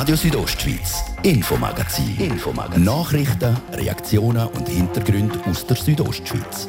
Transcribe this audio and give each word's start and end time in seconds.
Radio 0.00 0.16
Südostschweiz, 0.16 1.04
Infomagazin. 1.24 2.16
Infomagazin. 2.16 2.84
Nachrichten, 2.84 3.54
Reaktionen 3.74 4.48
und 4.48 4.66
Hintergründe 4.66 5.38
aus 5.44 5.66
der 5.66 5.76
Südostschweiz. 5.76 6.66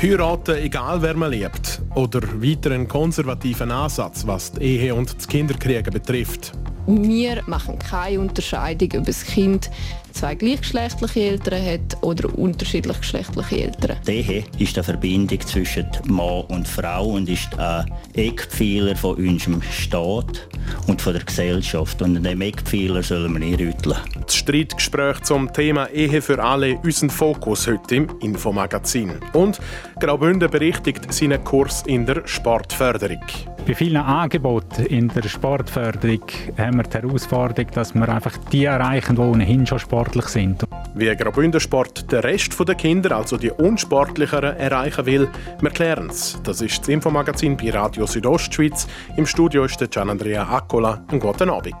Heiraten, 0.00 0.58
egal 0.58 1.02
wer 1.02 1.16
man 1.16 1.32
liebt. 1.32 1.82
Oder 1.96 2.20
weiter 2.40 2.70
einen 2.70 2.86
konservativen 2.86 3.72
Ansatz, 3.72 4.24
was 4.24 4.52
die 4.52 4.62
Ehe 4.62 4.94
und 4.94 5.16
das 5.16 5.26
Kinderkriegen 5.26 5.92
betrifft. 5.92 6.52
Wir 6.86 7.42
machen 7.48 7.80
keine 7.80 8.20
Unterscheidung, 8.20 9.00
ob 9.00 9.06
das 9.06 9.24
Kind 9.24 9.70
zwei 10.18 10.34
gleichgeschlechtliche 10.34 11.20
Eltern 11.20 11.64
hat 11.64 12.02
oder 12.02 12.36
unterschiedlich 12.36 12.98
geschlechtliche 12.98 13.64
Eltern. 13.64 13.96
Die 14.04 14.12
Ehe 14.12 14.44
ist 14.58 14.76
eine 14.76 14.82
Verbindung 14.82 15.40
zwischen 15.40 15.86
Mann 16.06 16.44
und 16.48 16.66
Frau 16.66 17.10
und 17.10 17.28
ist 17.28 17.56
ein 17.56 17.88
Eckpfeiler 18.14 18.96
von 18.96 19.14
unserem 19.16 19.62
Staat 19.62 20.48
und 20.88 21.00
von 21.00 21.12
der 21.12 21.22
Gesellschaft. 21.22 22.02
Und 22.02 22.16
an 22.16 22.24
diesem 22.24 22.40
Eckpfeiler 22.40 23.02
sollen 23.04 23.32
wir 23.32 23.38
nicht 23.38 23.60
rütteln. 23.60 23.96
Das 24.26 24.34
Streitgespräch 24.34 25.20
zum 25.22 25.52
Thema 25.52 25.88
Ehe 25.90 26.20
für 26.20 26.42
alle 26.42 26.78
unseren 26.78 27.10
Fokus 27.10 27.68
heute 27.68 27.94
im 27.94 28.08
Infomagazin. 28.20 29.12
Und 29.34 29.60
Graubünden 30.00 30.50
berichtigt 30.50 31.12
seinen 31.12 31.44
Kurs 31.44 31.84
in 31.86 32.06
der 32.06 32.26
Sportförderung. 32.26 33.22
Bei 33.66 33.74
vielen 33.74 33.98
Angeboten 33.98 34.86
in 34.86 35.08
der 35.08 35.28
Sportförderung 35.28 36.22
haben 36.56 36.76
wir 36.76 36.84
die 36.84 36.98
Herausforderung, 36.98 37.70
dass 37.72 37.94
wir 37.94 38.08
einfach 38.08 38.36
die 38.50 38.64
erreichen, 38.64 39.16
die 39.16 39.20
ohnehin 39.22 39.66
schon 39.66 39.78
sportlich 39.78 40.24
sind. 40.26 40.64
Wie 40.94 41.14
Graubünden 41.14 41.60
Sport 41.60 42.10
den 42.10 42.20
Rest 42.20 42.56
der 42.66 42.74
Kinder, 42.74 43.16
also 43.16 43.36
die 43.36 43.50
unsportlicheren, 43.50 44.56
erreichen 44.56 45.06
will, 45.06 45.28
wir 45.60 45.70
klären 45.70 46.08
es. 46.08 46.40
Das 46.44 46.60
ist 46.60 46.80
das 46.80 46.88
Infomagazin 46.88 47.56
bei 47.56 47.70
Radio 47.70 48.06
Südostschweiz. 48.06 48.86
Im 49.16 49.26
Studio 49.26 49.64
ist 49.64 49.80
der 49.80 49.88
Gian 49.88 50.10
Andrea 50.10 50.44
Accola. 50.44 51.04
Einen 51.08 51.20
guten 51.20 51.50
Abend. 51.50 51.76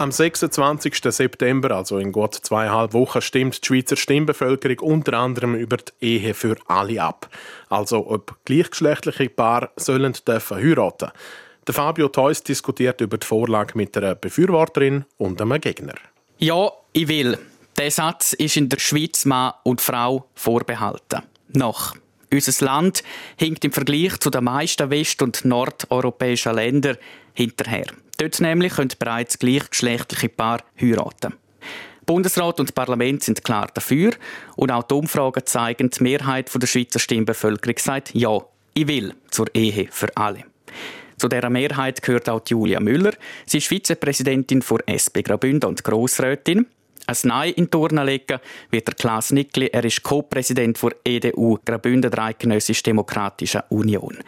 Am 0.00 0.12
26. 0.12 0.94
September, 1.10 1.72
also 1.72 1.98
in 1.98 2.12
gut 2.12 2.32
zweieinhalb 2.32 2.92
Wochen, 2.92 3.20
stimmt 3.20 3.60
die 3.60 3.66
Schweizer 3.66 3.96
Stimmbevölkerung 3.96 4.78
unter 4.78 5.14
anderem 5.14 5.56
über 5.56 5.78
die 5.78 6.20
Ehe 6.20 6.34
für 6.34 6.54
alle 6.68 7.02
ab. 7.02 7.28
Also 7.68 8.08
ob 8.08 8.36
gleichgeschlechtliche 8.44 9.28
Paare 9.28 9.70
sollen 9.74 10.16
dürfen 10.24 10.58
heiraten. 10.58 11.10
Der 11.66 11.74
Fabio 11.74 12.06
Theus 12.06 12.44
diskutiert 12.44 13.00
über 13.00 13.18
die 13.18 13.26
Vorlage 13.26 13.76
mit 13.76 13.96
einer 13.96 14.14
Befürworterin 14.14 15.04
und 15.16 15.42
einem 15.42 15.60
Gegner. 15.60 15.94
Ja, 16.38 16.70
ich 16.92 17.08
will. 17.08 17.36
Der 17.76 17.90
Satz 17.90 18.34
ist 18.34 18.56
in 18.56 18.68
der 18.68 18.78
Schweiz 18.78 19.24
Mann 19.24 19.54
und 19.64 19.80
Frau 19.80 20.28
vorbehalten. 20.36 21.22
Noch. 21.48 21.96
Unser 22.32 22.64
Land 22.64 23.02
hinkt 23.36 23.64
im 23.64 23.72
Vergleich 23.72 24.20
zu 24.20 24.30
den 24.30 24.44
meisten 24.44 24.90
west- 24.90 25.22
und 25.22 25.44
nordeuropäischen 25.44 26.54
Ländern 26.54 26.98
hinterher. 27.34 27.86
Dort 28.18 28.40
nämlich 28.40 28.74
können 28.74 28.90
bereits 28.98 29.38
gleichgeschlechtliche 29.38 30.28
Paare 30.28 30.64
heiraten. 30.80 31.34
Bundesrat 32.04 32.58
und 32.58 32.74
Parlament 32.74 33.22
sind 33.22 33.44
klar 33.44 33.68
dafür 33.72 34.12
und 34.56 34.70
auch 34.70 34.82
die 34.82 34.94
Umfragen 34.94 35.44
zeigen, 35.46 35.90
die 35.90 36.02
Mehrheit 36.02 36.50
der 36.54 36.66
Schweizer 36.66 36.98
Stimmbevölkerung 36.98 37.78
sagt 37.78 38.14
Ja, 38.14 38.40
ich 38.74 38.88
will 38.88 39.14
zur 39.30 39.46
Ehe 39.54 39.88
für 39.90 40.14
alle. 40.16 40.44
Zu 41.18 41.28
dieser 41.28 41.50
Mehrheit 41.50 42.00
gehört 42.00 42.28
auch 42.28 42.40
Julia 42.46 42.80
Müller. 42.80 43.12
Sie 43.44 43.58
ist 43.58 43.66
Vizepräsidentin 43.66 44.60
der 44.60 44.94
SP 44.94 45.22
Graubünden 45.22 45.68
und 45.68 45.84
Grossrätin. 45.84 46.66
Ein 47.06 47.16
Nein 47.24 47.52
in 47.54 47.70
Turnen 47.70 48.06
legen 48.06 48.38
wird 48.70 48.86
der 48.86 48.94
Klaas 48.94 49.32
Nickli. 49.32 49.66
Er 49.66 49.84
ist 49.84 50.02
Co-Präsident 50.02 50.80
der 50.82 50.92
EDU 51.04 51.58
Graubünden 51.64 52.10
der 52.10 52.22
Eidgenössisch 52.22 52.82
Demokratischen 52.82 53.62
Union. 53.68 54.18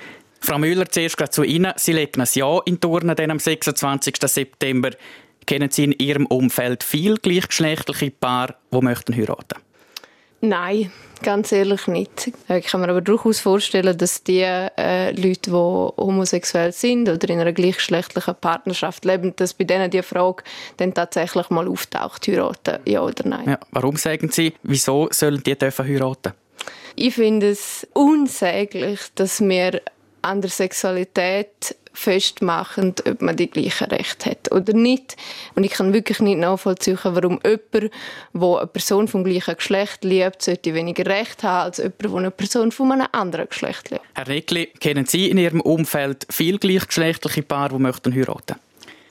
Frau 0.40 0.58
Müller, 0.58 0.88
zuerst 0.88 1.16
gerade 1.16 1.30
zu 1.30 1.42
Ihnen. 1.42 1.72
Sie 1.76 1.92
legen 1.92 2.20
ein 2.20 2.28
Ja 2.32 2.60
in 2.64 2.80
Turnen 2.80 3.30
am 3.30 3.38
26. 3.38 4.16
September. 4.24 4.90
Kennen 5.46 5.70
Sie 5.70 5.84
in 5.84 5.92
Ihrem 5.92 6.26
Umfeld 6.26 6.82
viel 6.82 7.16
gleichgeschlechtliche 7.16 8.10
Paare, 8.10 8.54
die 8.72 8.80
möchten 8.80 9.16
heiraten? 9.16 9.58
Nein, 10.42 10.90
ganz 11.22 11.52
ehrlich 11.52 11.86
nicht. 11.86 12.32
Ich 12.48 12.66
kann 12.66 12.80
mir 12.80 12.88
aber 12.88 13.02
durchaus 13.02 13.40
vorstellen, 13.40 13.96
dass 13.96 14.22
die 14.24 14.40
äh, 14.40 15.10
Leute, 15.10 15.50
die 15.50 15.52
homosexuell 15.52 16.72
sind 16.72 17.10
oder 17.10 17.28
in 17.28 17.40
einer 17.40 17.52
gleichgeschlechtlichen 17.52 18.34
Partnerschaft 18.40 19.04
leben, 19.04 19.34
dass 19.36 19.52
bei 19.52 19.64
denen 19.64 19.90
die 19.90 20.02
Frage 20.02 20.42
dann 20.78 20.94
tatsächlich 20.94 21.50
mal 21.50 21.68
auftaucht, 21.68 22.26
heiraten, 22.26 22.78
ja 22.86 23.02
oder 23.02 23.28
nein. 23.28 23.50
Ja, 23.50 23.60
warum 23.72 23.96
sagen 23.96 24.30
Sie, 24.30 24.54
wieso 24.62 25.08
sollen 25.10 25.42
die 25.42 25.58
dürfen 25.58 25.86
heiraten? 25.86 26.32
Ich 26.96 27.14
finde 27.14 27.50
es 27.50 27.86
unsäglich, 27.92 29.00
dass 29.14 29.40
wir 29.40 29.82
an 30.22 30.40
der 30.40 30.50
Sexualität 30.50 31.76
festmachen, 31.92 32.94
ob 33.06 33.20
man 33.20 33.36
die 33.36 33.50
gleichen 33.50 33.88
Rechte 33.88 34.30
hat 34.30 34.52
oder 34.52 34.72
nicht. 34.72 35.16
Und 35.54 35.64
ich 35.64 35.72
kann 35.72 35.92
wirklich 35.92 36.20
nicht 36.20 36.38
nachvollziehen, 36.38 36.98
warum 37.02 37.40
jemand, 37.44 37.92
der 38.32 38.58
eine 38.58 38.66
Person 38.68 39.08
vom 39.08 39.24
gleichen 39.24 39.56
Geschlecht 39.56 40.04
liebt, 40.04 40.42
sollte 40.42 40.74
weniger 40.74 41.06
Recht 41.06 41.42
haben 41.42 41.64
als 41.64 41.78
jemand, 41.78 42.02
der 42.02 42.14
eine 42.14 42.30
Person 42.30 42.72
von 42.72 42.92
einem 42.92 43.08
anderen 43.12 43.48
Geschlecht 43.48 43.90
liebt. 43.90 44.04
Herr 44.14 44.28
Reckli, 44.28 44.66
kennen 44.78 45.06
Sie 45.06 45.30
in 45.30 45.38
Ihrem 45.38 45.60
Umfeld 45.60 46.26
viele 46.30 46.58
gleichgeschlechtliche 46.58 47.42
Paare, 47.42 47.76
die 47.76 47.82
möchten 47.82 48.14
heiraten? 48.14 48.56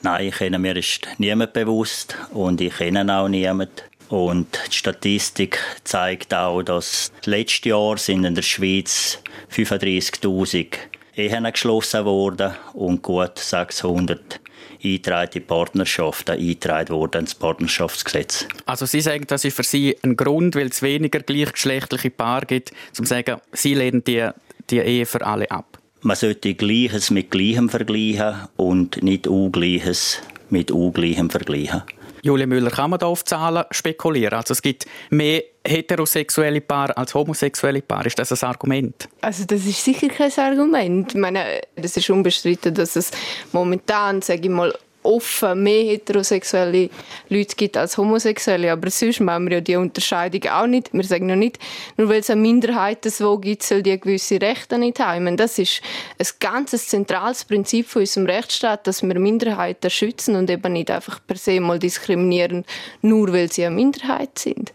Nein, 0.02 0.28
ich 0.28 0.36
kenne 0.36 0.58
mir 0.58 0.76
ist 0.76 1.06
niemand 1.18 1.52
bewusst 1.52 2.16
und 2.32 2.60
ich 2.60 2.74
kenne 2.74 3.14
auch 3.14 3.28
niemanden. 3.28 3.72
Und 4.08 4.58
die 4.66 4.76
Statistik 4.76 5.60
zeigt 5.84 6.34
auch, 6.34 6.62
dass 6.62 7.12
letztes 7.26 7.66
Jahr 7.66 7.96
sind 7.96 8.24
in 8.24 8.34
der 8.34 8.42
Schweiz 8.42 9.18
35.000 9.54 10.74
Ehen 11.20 11.50
geschlossen 11.50 12.04
worden 12.04 12.52
und 12.72 13.02
gut 13.02 13.38
600 13.38 14.40
eingetragene 14.82 15.44
Partnerschaften 15.44 16.32
eingetragen 16.32 16.94
wurden 16.94 17.22
ins 17.22 17.34
Partnerschaftsgesetz. 17.34 18.46
Also 18.66 18.86
Sie 18.86 19.00
sagen, 19.00 19.24
das 19.26 19.44
ist 19.44 19.56
für 19.56 19.62
Sie 19.62 19.96
ein 20.02 20.16
Grund, 20.16 20.54
weil 20.54 20.68
es 20.68 20.82
weniger 20.82 21.20
gleichgeschlechtliche 21.20 22.10
Paare 22.10 22.46
gibt, 22.46 22.72
um 22.98 23.04
zu 23.04 23.10
sagen, 23.10 23.40
Sie 23.52 23.74
lehnen 23.74 24.02
die, 24.04 24.28
die 24.70 24.78
Ehe 24.78 25.06
für 25.06 25.24
alle 25.24 25.50
ab? 25.50 25.78
Man 26.02 26.16
sollte 26.16 26.54
Gleiches 26.54 27.10
mit 27.10 27.30
Gleichem 27.30 27.68
vergleichen 27.68 28.48
und 28.56 29.02
nicht 29.02 29.26
Ungleiches 29.26 30.22
mit 30.48 30.70
Ungleichem 30.70 31.28
vergleichen. 31.28 31.82
Julia 32.22 32.46
Müller, 32.46 32.70
kann 32.70 32.90
man 32.90 32.98
da 32.98 33.06
auf 33.06 33.24
Zahlen 33.24 33.64
spekulieren? 33.70 34.34
Also 34.34 34.52
es 34.52 34.62
gibt 34.62 34.86
mehr 35.10 35.42
heterosexuelle 35.66 36.60
Paare 36.60 36.96
als 36.96 37.14
homosexuelle 37.14 37.82
Paare. 37.82 38.06
Ist 38.06 38.18
das 38.18 38.42
ein 38.42 38.48
Argument? 38.48 39.08
Also 39.20 39.44
das 39.44 39.64
ist 39.66 39.84
sicher 39.84 40.08
kein 40.08 40.32
Argument. 40.38 41.14
Ich 41.14 41.20
meine, 41.20 41.60
es 41.76 41.96
ist 41.96 42.08
unbestritten, 42.10 42.74
dass 42.74 42.96
es 42.96 43.10
momentan, 43.52 44.22
sage 44.22 44.42
ich 44.42 44.48
mal, 44.48 44.74
offen 45.02 45.62
mehr 45.62 45.84
heterosexuelle 45.84 46.90
Leute 47.28 47.56
gibt 47.56 47.76
als 47.76 47.96
homosexuelle. 47.96 48.72
Aber 48.72 48.90
sonst 48.90 49.20
machen 49.20 49.46
wir 49.46 49.56
ja 49.56 49.60
die 49.60 49.76
Unterscheidung 49.76 50.50
auch 50.50 50.66
nicht. 50.66 50.92
Wir 50.92 51.04
sagen 51.04 51.26
noch 51.26 51.36
nicht, 51.36 51.58
nur 51.96 52.08
weil 52.08 52.20
es 52.20 52.30
eine 52.30 52.40
Minderheit 52.40 53.04
so 53.04 53.38
gibt, 53.38 53.62
soll 53.62 53.82
die 53.82 53.98
gewisse 53.98 54.40
Rechte 54.40 54.78
nicht 54.78 54.98
haben. 54.98 55.24
Meine, 55.24 55.36
das 55.36 55.58
ist 55.58 55.80
ein 56.18 56.26
ganz 56.38 56.70
zentrales 56.86 57.44
Prinzip 57.44 57.88
von 57.88 58.00
unserem 58.00 58.26
Rechtsstaat, 58.26 58.86
dass 58.86 59.02
wir 59.02 59.18
Minderheiten 59.18 59.90
schützen 59.90 60.36
und 60.36 60.50
eben 60.50 60.72
nicht 60.72 60.90
einfach 60.90 61.20
per 61.26 61.36
se 61.36 61.60
mal 61.60 61.78
diskriminieren, 61.78 62.64
nur 63.02 63.32
weil 63.32 63.50
sie 63.50 63.64
eine 63.64 63.74
Minderheit 63.74 64.38
sind. 64.38 64.72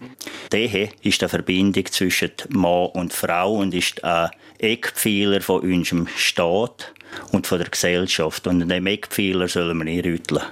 Die 0.52 0.90
ist 1.04 1.22
eine 1.22 1.30
Verbindung 1.30 1.86
zwischen 1.86 2.32
Mann 2.50 2.88
und 2.94 3.14
Frau 3.14 3.56
und 3.56 3.74
ist 3.74 4.04
ein 4.04 4.30
Eckpfeiler 4.60 5.42
von 5.42 5.62
unserem 5.62 6.08
Staat 6.16 6.94
und 7.32 7.48
von 7.48 7.60
der 7.60 7.70
Gesellschaft. 7.70 8.48
Und 8.48 8.62
diesem 8.62 8.88
Eckpfeiler 8.88 9.48
sollen 9.48 9.78
wir 9.78 9.86
nicht 9.86 10.06
rütteln. 10.06 10.44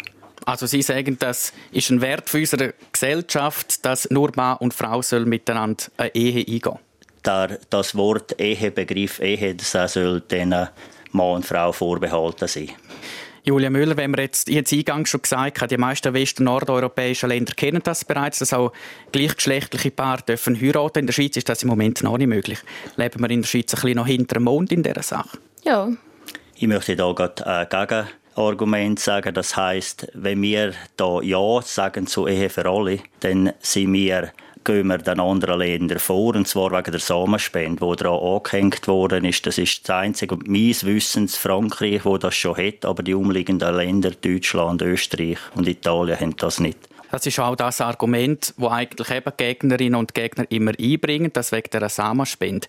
Also 0.46 0.66
Sie 0.66 0.82
sagen, 0.82 1.18
das 1.20 1.54
ist 1.72 1.90
ein 1.90 2.02
Wert 2.02 2.30
für 2.30 2.40
unsere 2.40 2.74
Gesellschaft, 2.92 3.86
dass 3.86 4.10
nur 4.10 4.32
Mann 4.36 4.58
und 4.58 4.74
Frau 4.74 5.02
sollen 5.02 5.30
miteinander 5.30 5.86
eine 5.98 6.14
Ehe 6.14 6.46
eingehen 6.46 6.80
der, 7.26 7.60
Das 7.70 7.96
Wort 7.96 8.40
Ehebegriff 8.40 9.20
Ehe, 9.20 9.56
das 9.56 9.94
soll 9.94 10.22
diesen 10.22 10.68
Mann 11.12 11.36
und 11.36 11.46
Frau 11.46 11.72
vorbehalten 11.72 12.48
sein. 12.48 12.72
Julia 13.46 13.70
Müller, 13.70 13.98
wenn 13.98 14.16
wir 14.16 14.24
jetzt, 14.24 14.48
jetzt 14.48 14.72
eingangs 14.72 15.10
schon 15.10 15.22
gesagt 15.22 15.60
haben, 15.60 15.68
die 15.68 15.78
meisten 15.78 16.14
west- 16.14 16.40
und 16.40 16.46
nordeuropäischen 16.46 17.28
Länder 17.28 17.54
kennen 17.54 17.82
das 17.84 18.06
bereits, 18.06 18.40
dass 18.40 18.54
auch 18.54 18.72
gleichgeschlechtliche 19.12 19.92
Paare 19.92 20.22
dürfen 20.22 20.60
heiraten. 20.60 21.00
In 21.00 21.08
der 21.08 21.14
Schweiz 21.14 21.36
ist 21.36 21.50
das 21.50 21.62
im 21.62 21.70
Moment 21.70 22.02
noch 22.04 22.18
nicht 22.18 22.28
möglich. 22.28 22.60
Leben 22.96 23.20
wir 23.20 23.30
in 23.30 23.42
der 23.42 23.48
Schweiz 23.48 23.74
ein 23.74 23.82
bisschen 23.82 23.98
noch 23.98 24.08
hinter 24.08 24.36
dem 24.36 24.44
Mond 24.44 24.72
in 24.72 24.82
dieser 24.82 25.04
Sache? 25.04 25.38
Ja, 25.66 25.90
ich 26.56 26.68
möchte 26.68 26.96
da 26.96 27.12
gerade 27.12 27.46
ein 27.46 27.68
Gegenargument 28.36 29.00
sagen. 29.00 29.34
Das 29.34 29.56
heißt, 29.56 30.12
wenn 30.14 30.42
wir 30.42 30.74
da 30.98 31.22
Ja 31.22 31.62
sagen 31.62 32.08
zu 32.08 32.28
Ehe 32.28 32.50
für 32.50 32.70
alle, 32.70 33.00
dann 33.20 33.54
sind 33.60 33.94
wir 33.94 34.32
gehen 34.64 34.88
wir 34.88 34.98
den 34.98 35.20
anderen 35.20 35.60
Ländern 35.60 36.00
vor, 36.00 36.36
und 36.36 36.48
zwar 36.48 36.72
wegen 36.72 36.92
der 36.92 37.00
Samenspende, 37.00 37.86
die 37.86 37.96
daran 37.98 38.36
angehängt 38.36 38.88
worden 38.88 39.26
ist. 39.26 39.46
Das 39.46 39.58
ist 39.58 39.88
das 39.88 39.96
einzige, 39.98 40.38
meines 40.46 40.86
Wissens, 40.86 41.36
Frankreich, 41.36 42.06
wo 42.06 42.18
das 42.18 42.36
schon 42.36 42.56
hat, 42.56 42.86
aber 42.86 43.04
die 43.04 43.14
umliegenden 43.14 43.76
Länder, 43.76 44.12
Deutschland, 44.12 44.82
Österreich 44.82 45.40
und 45.56 45.68
Italien 45.68 46.20
haben 46.20 46.38
das 46.38 46.60
nicht. 46.62 46.78
Das 47.12 47.26
ist 47.28 47.40
auch 47.40 47.56
das 47.56 47.80
Argument, 47.80 48.56
das 48.58 48.72
eigentlich 48.72 49.12
eben 49.12 49.32
Gegnerinnen 49.38 49.96
und 49.96 50.16
Gegner 50.16 50.46
immer 50.50 50.72
einbringen, 50.80 51.32
das 51.32 51.52
wegen 51.52 51.70
der 51.72 51.88
Samenspende. 51.90 52.68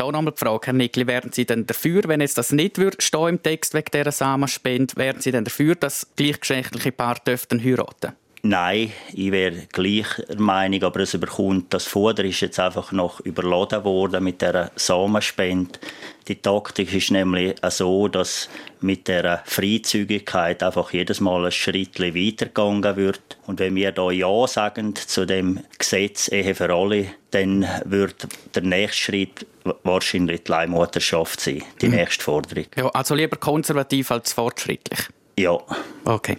Da 0.00 0.10
nochmal 0.10 0.32
die 0.32 0.40
Frage, 0.40 0.68
Herr 0.68 0.72
Nickli, 0.72 1.06
wären 1.06 1.30
Sie 1.30 1.44
denn 1.44 1.66
dafür, 1.66 2.00
wenn 2.06 2.22
jetzt 2.22 2.38
das 2.38 2.52
nicht 2.52 2.78
würde 2.78 2.96
stehen 3.02 3.28
im 3.28 3.42
Text 3.42 3.74
wegen 3.74 3.90
dieser 3.92 4.12
Samenspende, 4.12 4.96
wären 4.96 5.20
Sie 5.20 5.30
denn 5.30 5.44
dafür, 5.44 5.74
dass 5.74 6.06
gleichgeschlechtliche 6.16 6.90
Paare 6.90 7.20
dürften 7.26 7.62
heiraten? 7.62 8.14
Nein, 8.42 8.92
ich 9.12 9.32
wäre 9.32 9.66
gleicher 9.70 10.22
Meinung, 10.38 10.82
aber 10.84 11.00
es 11.00 11.12
überkommt, 11.12 11.74
das 11.74 11.84
Fuder 11.84 12.24
ist 12.24 12.40
jetzt 12.40 12.58
einfach 12.58 12.90
noch 12.90 13.20
überladen 13.20 13.84
worden 13.84 14.24
mit 14.24 14.40
der 14.40 14.70
Samenspende. 14.76 15.78
Die 16.26 16.36
Taktik 16.36 16.94
ist 16.94 17.10
nämlich 17.10 17.56
so, 17.68 18.08
dass 18.08 18.48
mit 18.80 19.08
der 19.08 19.42
Freizügigkeit 19.44 20.62
einfach 20.62 20.92
jedes 20.92 21.20
Mal 21.20 21.44
ein 21.44 21.52
Schritt 21.52 22.00
weitergegangen 22.00 22.96
wird. 22.96 23.36
Und 23.46 23.60
wenn 23.60 23.74
wir 23.74 23.92
da 23.92 24.10
Ja 24.10 24.46
sagen 24.46 24.94
zu 24.94 25.26
dem 25.26 25.60
Gesetz 25.78 26.28
Ehe 26.28 26.54
für 26.54 26.72
alle, 26.72 27.06
dann 27.32 27.66
wird 27.84 28.26
der 28.54 28.62
nächste 28.62 29.02
Schritt 29.02 29.46
wahrscheinlich 29.82 30.44
die 30.44 30.52
Leihmutterschaft 30.52 31.40
sein, 31.40 31.62
die 31.82 31.88
mhm. 31.88 31.96
nächste 31.96 32.24
Forderung. 32.24 32.66
Ja, 32.76 32.88
also 32.88 33.14
lieber 33.14 33.36
konservativ 33.36 34.10
als 34.10 34.32
fortschrittlich. 34.32 35.08
Ja. 35.40 35.58
Okay. 36.04 36.36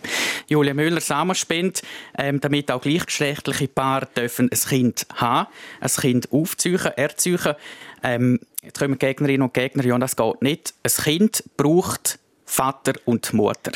Julia 0.48 0.76
Müller, 0.76 1.02
Samenspende, 1.02 1.82
ähm, 2.18 2.40
damit 2.40 2.70
auch 2.72 2.82
gleichgeschlechtliche 2.82 3.68
Paare 3.68 4.08
dürfen 4.16 4.50
ein 4.52 4.60
Kind 4.60 5.08
haben, 5.16 5.48
ein 5.80 5.90
Kind 5.90 6.32
aufziehen, 6.32 6.80
erziehen. 6.96 7.56
Ähm, 8.04 8.40
jetzt 8.62 8.78
kommen 8.78 9.00
Gegnerinnen 9.00 9.42
und 9.42 9.56
Gegner, 9.56 9.84
ja, 9.84 9.98
das 9.98 10.16
geht 10.16 10.42
nicht. 10.44 10.76
Ein 10.84 11.04
Kind 11.04 11.44
braucht 11.58 12.20
Vater 12.46 12.94
und 13.06 13.34
Mutter. 13.34 13.72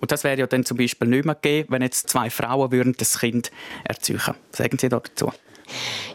Und 0.00 0.12
das 0.12 0.24
wäre 0.24 0.38
ja 0.38 0.46
dann 0.46 0.64
zum 0.64 0.78
Beispiel 0.78 1.08
nicht 1.08 1.26
mehr 1.26 1.34
gegeben, 1.34 1.72
wenn 1.72 1.82
jetzt 1.82 2.08
zwei 2.08 2.30
Frauen 2.30 2.72
würden 2.72 2.94
das 2.96 3.20
Kind 3.20 3.50
erziehen. 3.84 4.20
Sagen 4.50 4.78
Sie 4.78 4.88
dazu? 4.88 5.30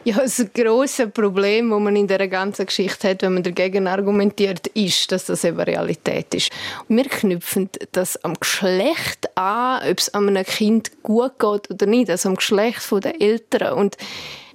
Ja, 0.04 0.18
das 0.18 0.46
große 0.54 1.08
Problem, 1.08 1.72
das 1.72 1.80
man 1.80 1.96
in 1.96 2.08
dieser 2.08 2.28
ganzen 2.28 2.66
Geschichte 2.66 3.10
hat, 3.10 3.22
wenn 3.24 3.34
man 3.34 3.44
dagegen 3.44 3.88
argumentiert, 3.88 4.68
ist, 4.68 5.12
dass 5.12 5.26
das 5.26 5.44
eben 5.44 5.60
Realität 5.60 6.34
ist. 6.34 6.52
Wir 6.88 7.06
knüpfen 7.06 7.70
das 7.92 8.24
am 8.24 8.36
Geschlecht 8.36 9.36
an, 9.36 9.82
ob 9.90 9.98
es 10.00 10.14
einem 10.14 10.44
Kind 10.44 10.92
gut 11.02 11.40
geht 11.40 11.72
oder 11.72 11.86
nicht, 11.86 12.10
also 12.10 12.30
am 12.30 12.36
Geschlecht 12.36 12.82
der 12.92 13.20
Eltern. 13.20 13.74
Und 13.74 13.98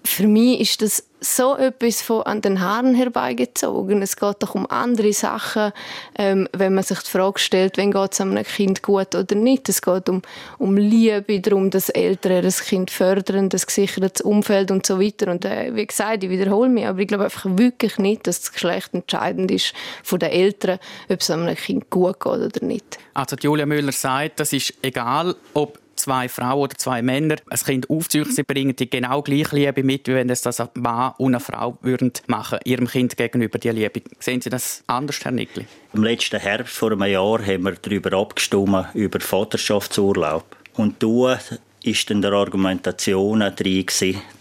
für 0.05 0.27
mich 0.27 0.61
ist 0.61 0.83
das 0.83 1.10
so 1.21 1.57
etwas 1.57 2.03
von 2.03 2.23
an 2.23 2.41
den 2.41 2.61
Haaren 2.61 2.95
herbeigezogen. 2.95 4.03
Es 4.03 4.17
geht 4.17 4.37
doch 4.41 4.55
um 4.55 4.67
andere 4.71 5.13
Sachen, 5.13 5.73
ähm, 6.17 6.49
wenn 6.53 6.75
man 6.75 6.85
sich 6.85 7.01
die 7.01 7.11
Frage 7.11 7.39
stellt, 7.39 7.77
wenn 7.77 7.93
geht 7.93 8.13
es 8.13 8.21
einem 8.21 8.43
Kind 8.43 8.83
gut 8.83 9.15
oder 9.15 9.35
nicht. 9.35 9.69
Es 9.69 9.83
geht 9.83 10.09
um, 10.09 10.23
um 10.59 10.77
Liebe, 10.77 11.41
darum, 11.41 11.71
dass 11.71 11.91
Eltern 11.91 12.43
das 12.43 12.63
Kind 12.63 12.91
fördern, 12.91 13.49
das 13.49 13.67
gesichertes 13.67 14.23
Umfeld 14.23 14.71
und 14.71 14.87
so 14.87 15.01
weiter. 15.01 15.31
Und 15.31 15.45
äh, 15.45 15.75
wie 15.75 15.87
gesagt, 15.87 16.25
ich 16.25 16.31
wiederhole 16.31 16.69
mich, 16.69 16.87
aber 16.87 16.99
ich 16.99 17.09
glaube 17.09 17.25
einfach 17.25 17.47
wirklich 17.47 17.99
nicht, 17.99 18.27
dass 18.27 18.41
das 18.41 18.53
Geschlecht 18.53 18.95
entscheidend 18.95 19.51
ist 19.51 19.75
von 20.03 20.19
den 20.19 20.31
Eltern, 20.31 20.79
ob 21.09 21.21
es 21.21 21.31
einem 21.31 21.55
Kind 21.55 21.91
gut 21.91 22.21
geht 22.21 22.33
oder 22.33 22.65
nicht. 22.65 22.99
Also 23.15 23.37
Julia 23.41 23.67
Müller 23.67 23.93
sagt, 23.93 24.41
das 24.41 24.53
ist 24.53 24.75
egal, 24.83 25.35
ob 25.55 25.79
zwei 25.97 26.29
Frauen 26.29 26.61
oder 26.61 26.77
zwei 26.77 27.03
Männer 27.03 27.37
ein 27.49 27.59
Kind 27.59 27.91
aufziehen, 27.91 28.31
sie 28.31 28.43
bringen 28.43 28.75
die 28.77 28.89
genau 28.89 29.23
gleiche 29.23 29.57
Liebe 29.57 29.83
mit, 29.83 30.09
wie 30.09 30.15
wenn 30.15 30.31
es 30.31 30.43
das 30.43 30.61
ein 30.61 30.69
Mann 30.75 31.13
und 31.19 31.35
eine 31.35 31.41
Frau 31.41 31.79
würden 31.83 32.13
machen, 32.27 32.59
ihrem 32.65 32.87
Kind 32.87 33.17
gegenüber 33.17 33.59
die 33.59 33.71
Liebe. 33.71 34.03
Sehen 34.19 34.41
Sie 34.41 34.51
das 34.51 34.83
anders, 34.87 35.25
Herr 35.25 35.33
Nickli? 35.33 35.67
Im 35.93 36.03
letzten 36.03 36.41
Herbst 36.41 36.75
vor 36.75 36.93
einem 36.93 37.11
Jahr 37.11 37.45
haben 37.45 37.65
wir 37.65 37.73
darüber 37.73 38.17
abgestimmt, 38.19 38.87
über 38.95 39.21
Vaterschaftsurlaub. 39.21 40.45
Und 40.77 41.03
da 41.03 41.39
ist 41.83 42.11
in 42.11 42.23
der 42.23 42.33
Argumentation 42.33 43.41
drin, 43.41 43.87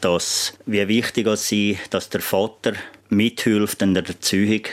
dass 0.02 0.54
wie 0.66 0.88
wichtig 0.88 1.28
es 1.28 1.52
ist, 1.52 1.94
dass 1.94 2.10
der 2.10 2.22
Vater 2.22 2.74
mithilft 3.10 3.82
in 3.82 3.94
der 3.94 4.08
Erziehung, 4.08 4.64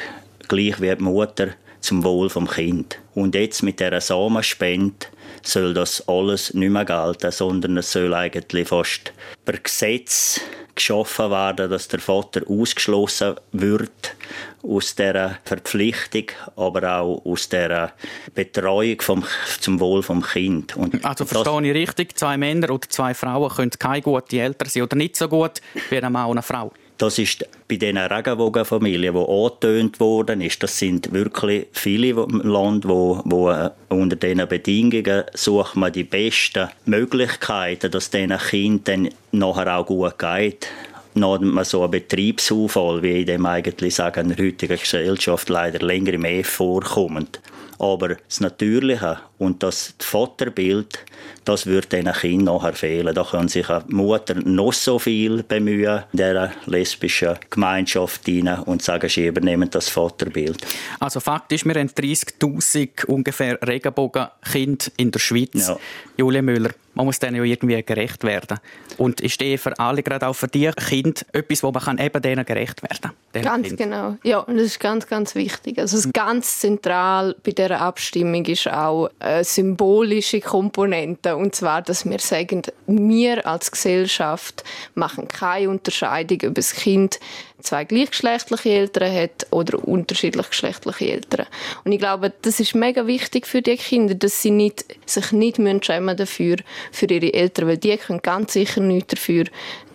gleich 0.48 0.80
wie 0.80 0.94
die 0.94 1.02
Mutter, 1.02 1.48
zum 1.80 2.02
Wohl 2.02 2.28
vom 2.28 2.48
Kind. 2.48 2.98
Und 3.14 3.34
jetzt 3.34 3.62
mit 3.62 3.78
der 3.80 4.00
Samenspende 4.00 5.06
soll 5.46 5.74
das 5.74 6.06
alles 6.08 6.54
nicht 6.54 6.70
mehr 6.70 6.84
gelten, 6.84 7.30
sondern 7.30 7.76
es 7.76 7.92
soll 7.92 8.14
eigentlich 8.14 8.68
fast 8.68 9.12
per 9.44 9.58
Gesetz 9.58 10.40
geschaffen 10.74 11.30
werden, 11.30 11.70
dass 11.70 11.88
der 11.88 12.00
Vater 12.00 12.42
ausgeschlossen 12.48 13.34
wird 13.52 14.14
aus 14.62 14.94
der 14.94 15.38
Verpflichtung, 15.44 16.26
aber 16.54 16.98
auch 16.98 17.24
aus 17.24 17.48
der 17.48 17.92
Betreuung 18.34 19.00
vom, 19.00 19.24
zum 19.60 19.80
Wohl 19.80 20.02
vom 20.02 20.22
Kind. 20.22 20.76
Und 20.76 21.04
also 21.04 21.24
verstehe 21.24 21.70
ich 21.70 21.74
richtig, 21.74 22.18
zwei 22.18 22.36
Männer 22.36 22.70
oder 22.70 22.88
zwei 22.88 23.14
Frauen 23.14 23.50
können 23.50 23.70
keine 23.70 24.02
guten 24.02 24.36
Eltern 24.36 24.68
sein 24.68 24.82
oder 24.82 24.96
nicht 24.96 25.16
so 25.16 25.28
gut 25.28 25.62
wie 25.88 25.98
ein 25.98 26.12
Mann 26.12 26.26
und 26.26 26.32
eine 26.32 26.42
Frau? 26.42 26.72
Das 26.98 27.18
ist 27.18 27.44
bei 27.68 27.76
diesen 27.76 27.98
Regenbogenfamilien, 27.98 29.14
die 29.14 29.20
angetönt 29.20 30.00
worden 30.00 30.40
ist, 30.40 30.62
das 30.62 30.78
sind 30.78 31.12
wirklich 31.12 31.66
viele 31.72 32.08
im 32.08 32.40
Land, 32.40 32.88
wo, 32.88 33.20
wo 33.24 33.50
äh, 33.50 33.70
unter 33.90 34.16
diesen 34.16 34.48
Bedingungen 34.48 35.24
sucht 35.34 35.76
man 35.76 35.92
die 35.92 36.04
besten 36.04 36.68
Möglichkeiten, 36.86 37.90
dass 37.90 38.08
diesen 38.08 38.38
Kindern 38.38 39.10
nachher 39.32 39.76
auch 39.76 39.86
gut 39.86 40.18
geht 40.18 40.68
noch 41.16 41.40
so 41.64 41.84
ein 41.84 41.90
Betriebsunfall, 41.90 43.02
wie 43.02 43.20
in 43.20 43.26
dem 43.26 43.46
eigentlich 43.46 43.94
sagen, 43.94 44.30
in 44.30 44.36
der 44.36 44.46
heutigen 44.46 44.78
Gesellschaft 44.78 45.48
leider 45.48 45.84
länger 45.84 46.18
mehr 46.18 46.44
vorkommt. 46.44 47.40
Aber 47.78 48.16
das 48.28 48.40
Natürliche 48.40 49.18
und 49.38 49.62
das 49.62 49.94
Vaterbild, 49.98 50.98
das 51.44 51.66
wird 51.66 51.92
diesen 51.92 52.12
Kindern 52.12 52.56
nachher 52.56 52.72
fehlen. 52.72 53.14
Da 53.14 53.24
kann 53.24 53.48
sich 53.48 53.68
eine 53.68 53.84
Mutter 53.88 54.34
noch 54.34 54.72
so 54.72 54.98
viel 54.98 55.42
bemühen 55.42 56.02
in 56.12 56.16
dieser 56.16 56.52
lesbischen 56.66 57.36
Gemeinschaft 57.50 58.26
rein 58.26 58.48
und 58.64 58.82
sagen, 58.82 59.08
sie 59.08 59.26
übernehmen 59.26 59.70
das 59.70 59.88
Vaterbild. 59.88 60.66
Also 60.98 61.20
faktisch, 61.20 61.64
wir 61.64 61.74
haben 61.74 61.88
30'000 61.88 63.06
ungefähr 63.06 63.58
Regenbogenkinder 63.66 64.86
in 64.96 65.10
der 65.10 65.18
Schweiz. 65.18 65.68
Ja. 65.68 65.76
Julia 66.16 66.42
Müller, 66.42 66.70
man 66.94 67.04
muss 67.04 67.18
denen 67.18 67.36
ja 67.36 67.42
irgendwie 67.44 67.82
gerecht 67.82 68.24
werden. 68.24 68.58
Und 68.96 69.20
ist 69.20 69.38
die 69.40 69.58
für 69.58 69.78
alle, 69.78 70.02
gerade 70.02 70.26
auch 70.26 70.32
für 70.32 70.48
die 70.48 70.70
Kinder, 70.70 71.20
etwas, 71.32 71.62
wo 71.62 71.70
man 71.70 71.82
kann 71.82 71.98
eben 71.98 72.22
denen 72.22 72.44
gerecht 72.44 72.82
werden 72.82 73.12
kann? 73.32 73.42
Ganz 73.42 73.68
kind. 73.68 73.78
genau. 73.78 74.16
Ja, 74.22 74.38
und 74.38 74.56
das 74.56 74.64
ist 74.64 74.80
ganz, 74.80 75.06
ganz 75.06 75.34
wichtig. 75.34 75.78
Also 75.78 75.96
das 75.96 76.10
ganz 76.12 76.58
zentral 76.60 77.36
bei 77.44 77.50
dieser 77.50 77.82
Abstimmung 77.82 78.46
ist 78.46 78.66
auch 78.68 79.10
eine 79.26 79.44
symbolische 79.44 80.40
Komponente. 80.40 81.36
Und 81.36 81.54
zwar, 81.54 81.82
dass 81.82 82.08
wir 82.08 82.18
sagen, 82.18 82.62
wir 82.86 83.46
als 83.46 83.70
Gesellschaft 83.70 84.64
machen 84.94 85.28
keine 85.28 85.70
Unterscheidung, 85.70 86.38
ob 86.48 86.54
das 86.54 86.72
Kind 86.72 87.20
zwei 87.60 87.84
gleichgeschlechtliche 87.84 88.70
Eltern 88.70 89.14
hat 89.14 89.46
oder 89.50 89.86
unterschiedlich 89.86 90.48
geschlechtliche 90.50 91.12
Eltern. 91.12 91.46
Und 91.84 91.92
ich 91.92 91.98
glaube, 91.98 92.32
das 92.42 92.60
ist 92.60 92.74
mega 92.74 93.06
wichtig 93.06 93.46
für 93.46 93.62
die 93.62 93.76
Kinder, 93.76 94.14
dass 94.14 94.42
sie 94.42 94.50
nicht, 94.50 94.84
sich 95.06 95.32
nicht 95.32 95.58
schämen 95.84 96.16
dafür, 96.16 96.56
für 96.92 97.06
ihre 97.06 97.32
Eltern, 97.32 97.68
weil 97.68 97.78
die 97.78 97.96
können 97.96 98.22
ganz 98.22 98.52
sicher 98.52 98.80
nichts 98.80 99.14
dafür, 99.14 99.44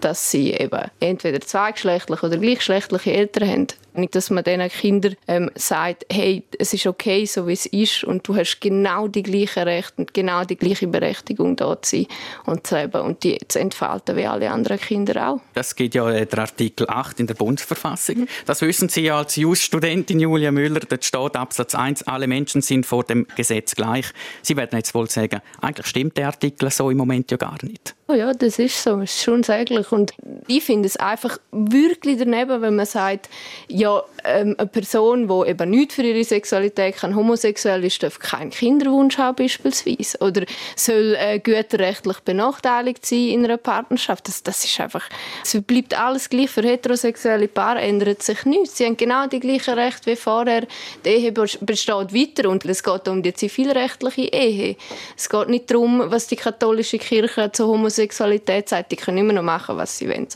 dass 0.02 0.32
sie 0.32 0.52
eben 0.54 0.90
entweder 1.00 1.40
zweigeschlechtliche 1.42 2.26
oder 2.26 2.38
gleichgeschlechtliche 2.38 3.14
Eltern 3.14 3.50
haben. 3.50 3.68
Nicht, 3.94 4.16
dass 4.16 4.30
man 4.30 4.44
diesen 4.44 4.70
Kindern 4.70 5.16
ähm, 5.28 5.52
sagt, 5.56 6.06
hey, 6.10 6.44
es 6.58 6.74
ist 6.74 6.88
okay, 6.88 7.26
so 7.26 7.46
wie 7.48 7.54
es 7.54 7.66
ist 7.66 8.06
und 8.06 8.26
du 8.26 8.36
hast 8.36 8.62
genau 8.62 9.10
die 9.10 9.22
gleichen 9.22 9.64
Rechte 9.64 9.94
und 9.98 10.14
genau 10.14 10.46
die 10.46 10.56
gleiche 10.56 10.88
Berechtigung, 10.88 11.58
da 11.58 11.82
zu 11.82 11.98
sein 11.98 12.08
und 12.46 12.66
zu 12.66 12.76
leben 12.76 13.02
und 13.02 13.24
die 13.24 13.38
zu 13.50 13.60
entfalten 13.60 14.16
wie 14.16 14.26
alle 14.26 14.50
anderen 14.50 14.80
Kinder 14.80 15.30
auch. 15.30 15.42
Das 15.54 15.76
geht 15.76 15.94
ja 15.94 16.10
der 16.10 16.40
Artikel 16.40 16.88
8 16.90 17.20
in 17.20 17.28
der 17.28 17.36
Bundesverfassung. 17.52 18.28
Das 18.46 18.62
wissen 18.62 18.88
Sie 18.88 19.02
ja 19.02 19.18
als 19.18 19.36
Jus-Studentin 19.36 20.20
Julia 20.20 20.52
Müller. 20.52 20.80
Dort 20.80 21.04
steht 21.04 21.36
Absatz 21.36 21.76
1, 21.76 22.04
alle 22.04 22.28
Menschen 22.28 22.62
sind 22.62 22.86
vor 22.86 23.04
dem 23.04 23.28
Gesetz 23.36 23.76
gleich. 23.76 24.06
Sie 24.42 24.56
werden 24.56 24.78
jetzt 24.78 24.96
wohl 24.96 25.10
sagen, 25.10 25.42
eigentlich 25.60 25.88
stimmt 25.88 26.16
der 26.18 26.28
Artikel 26.28 26.70
so 26.72 26.90
im 26.90 26.98
Moment 26.98 27.30
ja 27.30 27.38
gar 27.38 27.58
nicht. 27.64 27.94
Oh 28.12 28.14
ja, 28.14 28.34
das 28.34 28.60
ist 28.60 28.84
so, 28.84 29.00
das 29.00 29.12
ist 29.12 29.24
schon 29.24 29.42
säglich. 29.42 29.90
Und 29.92 30.14
ich 30.48 30.66
finde 30.66 30.88
es 30.88 30.98
einfach 30.98 31.38
wirklich 31.52 32.18
daneben, 32.18 32.62
wenn 32.62 32.76
man 32.76 32.86
sagt, 32.86 33.30
ja, 33.70 34.04
ähm, 34.26 34.56
eine 34.58 34.68
Person, 34.68 35.30
die 35.30 35.50
eben 35.50 35.70
nicht 35.70 35.94
für 35.94 36.02
ihre 36.02 36.24
Sexualität 36.24 36.98
kann, 36.98 37.16
homosexuell 37.16 37.84
ist, 37.86 38.04
darf 38.04 38.20
keinen 38.20 38.50
Kinderwunsch 38.50 39.18
haben 39.18 39.38
beispielsweise. 39.38 40.18
Oder 40.20 40.44
soll 40.76 41.16
äh, 41.18 41.40
güterrechtlich 41.40 42.20
benachteiligt 42.20 43.06
sein 43.06 43.30
in 43.30 43.46
einer 43.46 43.56
Partnerschaft. 43.56 44.28
Das, 44.28 44.44
das 44.44 44.66
ist 44.66 44.78
einfach, 44.82 45.08
es 45.44 45.58
bleibt 45.62 45.98
alles 45.98 46.30
gleich. 46.30 46.50
Für 46.50 46.64
heterosexuelle 46.64 47.41
Paare 47.48 47.82
ändert 47.82 48.24
sich 48.24 48.46
nichts. 48.46 48.78
Sie 48.78 48.86
haben 48.86 48.98
genau 48.98 49.28
die 49.28 49.40
gleichen 49.40 49.74
Rechte 49.76 50.12
wie 50.12 50.16
vorher. 50.16 50.68
Die 51.06 51.10
Ehe 51.10 51.32
besteht 51.32 52.14
weiter 52.14 52.50
und 52.50 52.66
es 52.66 52.84
geht 52.84 53.08
um 53.08 53.22
die 53.22 53.34
zivilrechtliche 53.34 54.22
Ehe. 54.22 54.76
Es 55.18 55.30
geht 55.30 55.50
nicht 55.50 55.70
darum, 55.70 56.04
was 56.06 56.28
die 56.28 56.36
katholische 56.36 56.98
Kirche 56.98 57.52
zur 57.52 57.68
Homosexualität 57.68 58.70
sagt. 58.70 58.92
Die 58.92 58.96
können 58.96 59.20
immer 59.20 59.34
noch 59.34 59.44
machen, 59.44 59.78
was 59.78 59.98
sie 59.98 60.08
wollen. 60.08 60.28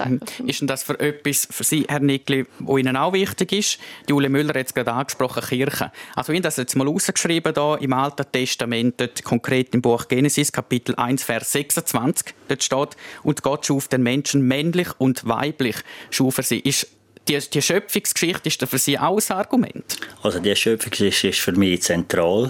Ist 0.46 0.62
denn 0.62 0.68
das 0.68 0.84
für 0.84 1.00
etwas 1.00 1.48
für 1.50 1.64
Sie, 1.64 1.86
Herr 1.88 2.00
Nickli, 2.00 2.46
was 2.60 2.80
Ihnen 2.80 2.98
auch 2.98 3.14
wichtig 3.14 3.52
ist? 3.52 3.80
Julie 4.10 4.30
Müller 4.30 4.54
hat 4.60 4.68
es 4.68 4.74
gerade 4.74 4.94
angesprochen, 4.94 5.44
Kirche. 5.44 5.92
Also 6.16 6.32
ich 6.32 6.38
habe 6.38 6.44
das 6.44 6.58
jetzt 6.58 6.76
mal 6.76 6.88
rausgeschrieben 6.88 7.54
hier 7.54 7.78
im 7.82 7.94
Alten 7.94 8.26
Testament, 8.32 9.24
konkret 9.24 9.74
im 9.74 9.82
Buch 9.82 10.08
Genesis, 10.08 10.52
Kapitel 10.52 10.96
1, 10.96 11.24
Vers 11.24 11.52
26. 11.52 12.34
Dort 12.48 12.64
steht, 12.64 12.98
und 13.24 13.42
Gott 13.42 13.66
schuf 13.66 13.88
den 13.88 14.04
Menschen 14.04 14.42
männlich 14.42 14.90
und 14.98 15.28
weiblich, 15.28 15.78
schuf 16.10 16.38
er 16.38 16.44
sie. 16.44 16.60
Ist 16.60 16.88
die, 17.28 17.40
die 17.40 17.62
Schöpfungsgeschichte 17.62 18.48
ist 18.48 18.64
für 18.66 18.78
Sie 18.78 18.98
auch 18.98 19.20
ein 19.20 19.38
Argument? 19.38 19.98
Also 20.22 20.40
die 20.40 20.56
Schöpfungsgeschichte 20.56 21.30
ist 21.30 21.40
für 21.40 21.54
mich 21.54 21.82
zentral. 21.84 22.50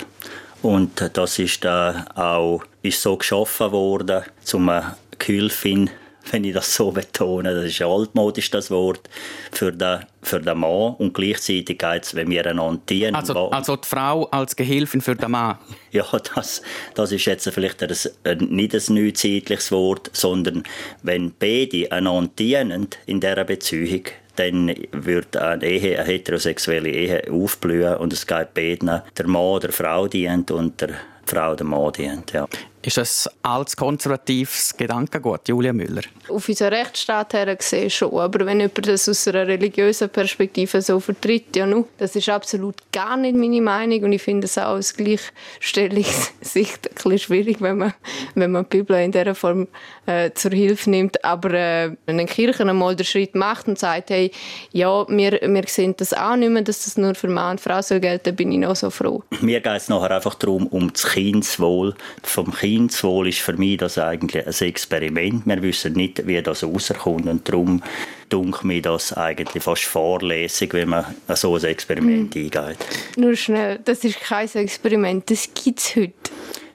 Und 0.61 1.11
das 1.13 1.37
ist 1.37 1.63
da 1.63 2.05
auch 2.15 2.63
ist 2.81 3.01
so 3.01 3.15
geschaffen 3.17 3.71
worden, 3.71 4.23
zum 4.43 4.71
Gehilfin, 5.19 5.89
wenn 6.31 6.43
ich 6.43 6.53
das 6.53 6.73
so 6.73 6.91
betone, 6.91 7.53
das 7.53 7.65
ist 7.65 7.81
altmodisch 7.83 8.49
das 8.49 8.71
Wort, 8.71 9.07
für 9.51 9.71
den, 9.71 10.05
für 10.23 10.39
den 10.39 10.57
Mann 10.57 10.95
und 10.97 11.13
gleichzeitig 11.13 11.77
geht 11.77 12.03
es, 12.03 12.15
wenn 12.15 12.31
wir 12.31 12.47
einander 12.47 12.81
dienen. 12.89 13.13
Also, 13.13 13.51
also 13.51 13.75
die 13.75 13.87
Frau 13.87 14.25
als 14.31 14.55
Gehilfin 14.55 15.01
für 15.01 15.15
den 15.15 15.31
Mann? 15.31 15.57
Ja, 15.91 16.05
das, 16.35 16.61
das 16.93 17.13
ist 17.13 17.23
jetzt 17.23 17.47
vielleicht 17.51 17.81
ein, 17.81 18.37
nicht 18.49 18.73
ein 18.73 18.95
neuzeitliches 18.95 19.71
Wort, 19.71 20.09
sondern 20.11 20.63
wenn 21.03 21.31
beide 21.39 21.89
einander 21.89 22.31
dienen 22.37 22.87
in 23.05 23.21
dieser 23.21 23.45
Beziehung, 23.45 24.01
dann 24.35 24.73
wird 24.91 25.37
eine 25.37 25.65
Ehe, 25.65 25.99
eine 25.99 26.07
heterosexuelle 26.07 26.89
Ehe 26.89 27.23
aufblühen 27.31 27.97
und 27.97 28.13
es 28.13 28.27
geht 28.27 28.53
beiden, 28.53 29.01
der 29.17 29.27
Mann 29.27 29.59
der 29.59 29.71
Frau 29.71 30.07
dient 30.07 30.51
und 30.51 30.81
der 30.81 30.89
Frau 31.25 31.55
der 31.55 31.65
Mann 31.65 31.91
dient. 31.93 32.31
Ja. 32.31 32.47
Ist 32.85 32.97
das 32.97 33.27
als 33.41 33.75
konservatives 33.75 34.77
Gedankengut, 34.77 35.47
Julia 35.47 35.73
Müller? 35.73 36.03
Auf 36.29 36.47
unseren 36.47 36.71
Rechtsstaat 36.71 37.33
her 37.33 37.55
gesehen 37.55 37.89
schon, 37.89 38.15
aber 38.15 38.45
wenn 38.45 38.59
jemand 38.59 38.87
das 38.87 39.09
aus 39.09 39.27
einer 39.27 39.47
religiösen 39.47 40.07
Perspektive 40.07 40.79
so 40.83 40.99
vertritt, 40.99 41.55
ja 41.55 41.65
nu, 41.65 41.87
das 41.97 42.15
ist 42.15 42.29
absolut 42.29 42.75
gar 42.91 43.17
nicht 43.17 43.35
meine 43.35 43.59
Meinung 43.59 44.03
und 44.03 44.13
ich 44.13 44.21
finde 44.21 44.45
es 44.45 44.59
auch 44.59 44.77
aus 44.77 44.93
Gleichstellungssicht 44.93 46.87
ein 46.87 46.93
bisschen 46.93 47.17
schwierig, 47.17 47.59
wenn 47.59 47.79
man, 47.79 47.93
wenn 48.35 48.51
man 48.51 48.65
die 48.65 48.77
Bibel 48.77 49.01
in 49.01 49.11
dieser 49.11 49.33
Form 49.33 49.67
äh, 50.05 50.29
zur 50.35 50.51
Hilfe 50.51 50.91
nimmt. 50.91 51.25
Aber 51.25 51.53
äh, 51.53 51.91
wenn 52.05 52.19
eine 52.19 52.27
Kirche 52.27 52.67
einmal 52.67 52.95
den 52.95 53.07
Schritt 53.07 53.33
macht 53.33 53.67
und 53.67 53.79
sagt, 53.79 54.11
hey, 54.11 54.29
ja, 54.73 55.07
wir, 55.07 55.39
wir 55.41 55.63
sehen 55.65 55.95
das 55.97 56.13
auch 56.13 56.35
nicht 56.35 56.51
mehr, 56.51 56.61
dass 56.61 56.83
das 56.83 56.97
nur 56.97 57.15
für 57.15 57.29
Mann 57.29 57.53
und 57.53 57.61
Frau 57.61 57.81
soll 57.81 57.99
gelten, 57.99 58.25
dann 58.25 58.35
bin 58.35 58.51
ich 58.51 58.59
noch 58.59 58.75
so 58.75 58.91
froh. 58.91 59.23
Mir 59.41 59.59
geht 59.59 59.73
es 59.75 59.89
nachher 59.89 60.11
einfach 60.11 60.35
darum, 60.35 60.67
um 60.67 60.93
das 60.93 61.07
Kindeswohl 61.07 61.95
vom 62.21 62.53
Kind 62.53 62.74
Kindeswohl 62.75 63.29
ist 63.29 63.39
für 63.39 63.53
mich 63.53 63.77
das 63.77 63.97
eigentlich 63.97 64.45
ein 64.45 64.67
Experiment. 64.67 65.45
Wir 65.45 65.61
wissen 65.61 65.93
nicht, 65.93 66.27
wie 66.27 66.41
das 66.41 66.61
rauskommt 66.61 67.25
und 67.25 67.47
darum 67.47 67.81
dunkel 68.27 68.67
mir 68.67 68.81
das 68.81 69.13
eigentlich 69.13 69.63
fast 69.63 69.83
vorlässig, 69.83 70.73
wenn 70.73 70.89
man 70.89 71.05
so 71.29 71.55
ein 71.55 71.63
Experiment 71.63 72.35
mhm. 72.35 72.41
eingeht. 72.41 72.77
Nur 73.15 73.35
schnell, 73.37 73.79
das 73.85 74.03
ist 74.03 74.19
kein 74.19 74.49
Experiment, 74.53 75.29
das 75.31 75.49
gibt 75.53 75.79
es 75.79 75.95
heute. 75.95 76.13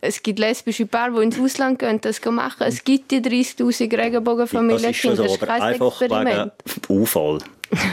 Es 0.01 0.23
gibt 0.23 0.39
lesbische 0.39 0.87
Paare, 0.87 1.17
die 1.17 1.25
ins 1.25 1.39
Ausland 1.39 1.79
gehen, 1.79 2.01
das 2.01 2.25
machen. 2.25 2.67
Es 2.67 2.83
gibt 2.83 3.11
die 3.11 3.21
30'000 3.21 3.99
Regenbogenfamilien. 3.99 4.83
Das 4.83 4.91
ist, 4.93 4.97
schon 4.97 5.17
so, 5.17 5.25
das 5.25 5.33
ist 5.33 5.41
kein 5.41 5.61
einfach 5.61 6.01
Experiment. 6.01 6.53
Unfall. 6.89 7.41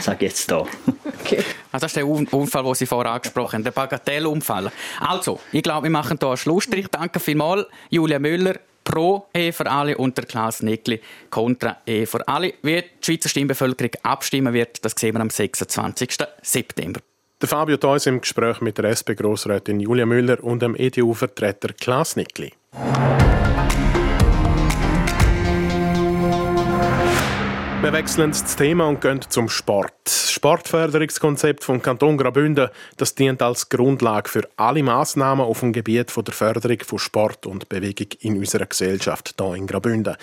Sag 0.00 0.22
jetzt 0.22 0.50
da. 0.50 0.64
Okay. 1.20 1.44
Also 1.72 1.84
das 1.84 1.90
ist 1.90 1.96
der 1.96 2.06
Unfall, 2.06 2.64
den 2.64 2.74
Sie 2.74 2.86
vorher 2.86 3.12
angesprochen 3.12 3.54
haben, 3.54 3.64
der 3.64 3.70
Bagatellunfall. 3.72 4.70
Also, 5.00 5.40
ich 5.52 5.62
glaube, 5.62 5.84
wir 5.84 5.90
machen 5.90 6.18
hier 6.20 6.28
einen 6.28 6.36
Schlussstrich. 6.36 6.88
Danke 6.88 7.20
vielmals, 7.20 7.66
Julia 7.90 8.18
Müller, 8.18 8.54
pro 8.84 9.26
Ehe 9.34 9.52
für 9.52 9.70
alle 9.70 9.96
und 9.96 10.16
der 10.16 10.24
Klaus 10.24 10.62
Nickli 10.62 11.00
kontra 11.30 11.76
Ehe 11.86 12.06
für 12.06 12.26
alle. 12.26 12.54
Wie 12.62 12.82
die 12.82 12.88
Schweizer 13.00 13.28
Stimmbevölkerung 13.28 13.92
abstimmen 14.02 14.54
wird, 14.54 14.84
das 14.84 14.94
sehen 14.96 15.14
wir 15.14 15.20
am 15.20 15.30
26. 15.30 16.16
September. 16.42 17.00
Der 17.40 17.48
Fabio 17.48 17.76
Theus 17.76 18.06
im 18.06 18.20
Gespräch 18.20 18.60
mit 18.60 18.78
der 18.78 18.86
SP-Grossrätin 18.90 19.78
Julia 19.78 20.06
Müller 20.06 20.42
und 20.42 20.60
dem 20.60 20.74
EDU-Vertreter 20.74 21.72
Klaus 21.74 22.16
Nickli. 22.16 22.52
Wir 27.88 27.94
wechseln 27.94 28.32
das 28.32 28.54
Thema 28.54 28.86
und 28.86 29.00
gehen 29.00 29.18
zum 29.30 29.48
Sport. 29.48 29.94
Das 30.04 30.30
Sportförderungskonzept 30.30 31.64
vom 31.64 31.80
Kanton 31.80 32.18
Graubünden 32.18 32.68
das 32.98 33.14
dient 33.14 33.40
als 33.40 33.70
Grundlage 33.70 34.28
für 34.28 34.46
alle 34.56 34.82
Massnahmen 34.82 35.40
auf 35.40 35.60
dem 35.60 35.72
Gebiet 35.72 36.14
der 36.14 36.34
Förderung 36.34 36.80
von 36.84 36.98
Sport 36.98 37.46
und 37.46 37.70
Bewegung 37.70 38.08
in 38.20 38.36
unserer 38.36 38.66
Gesellschaft 38.66 39.36
hier 39.40 39.54
in 39.54 39.66
Graubünden. 39.66 40.16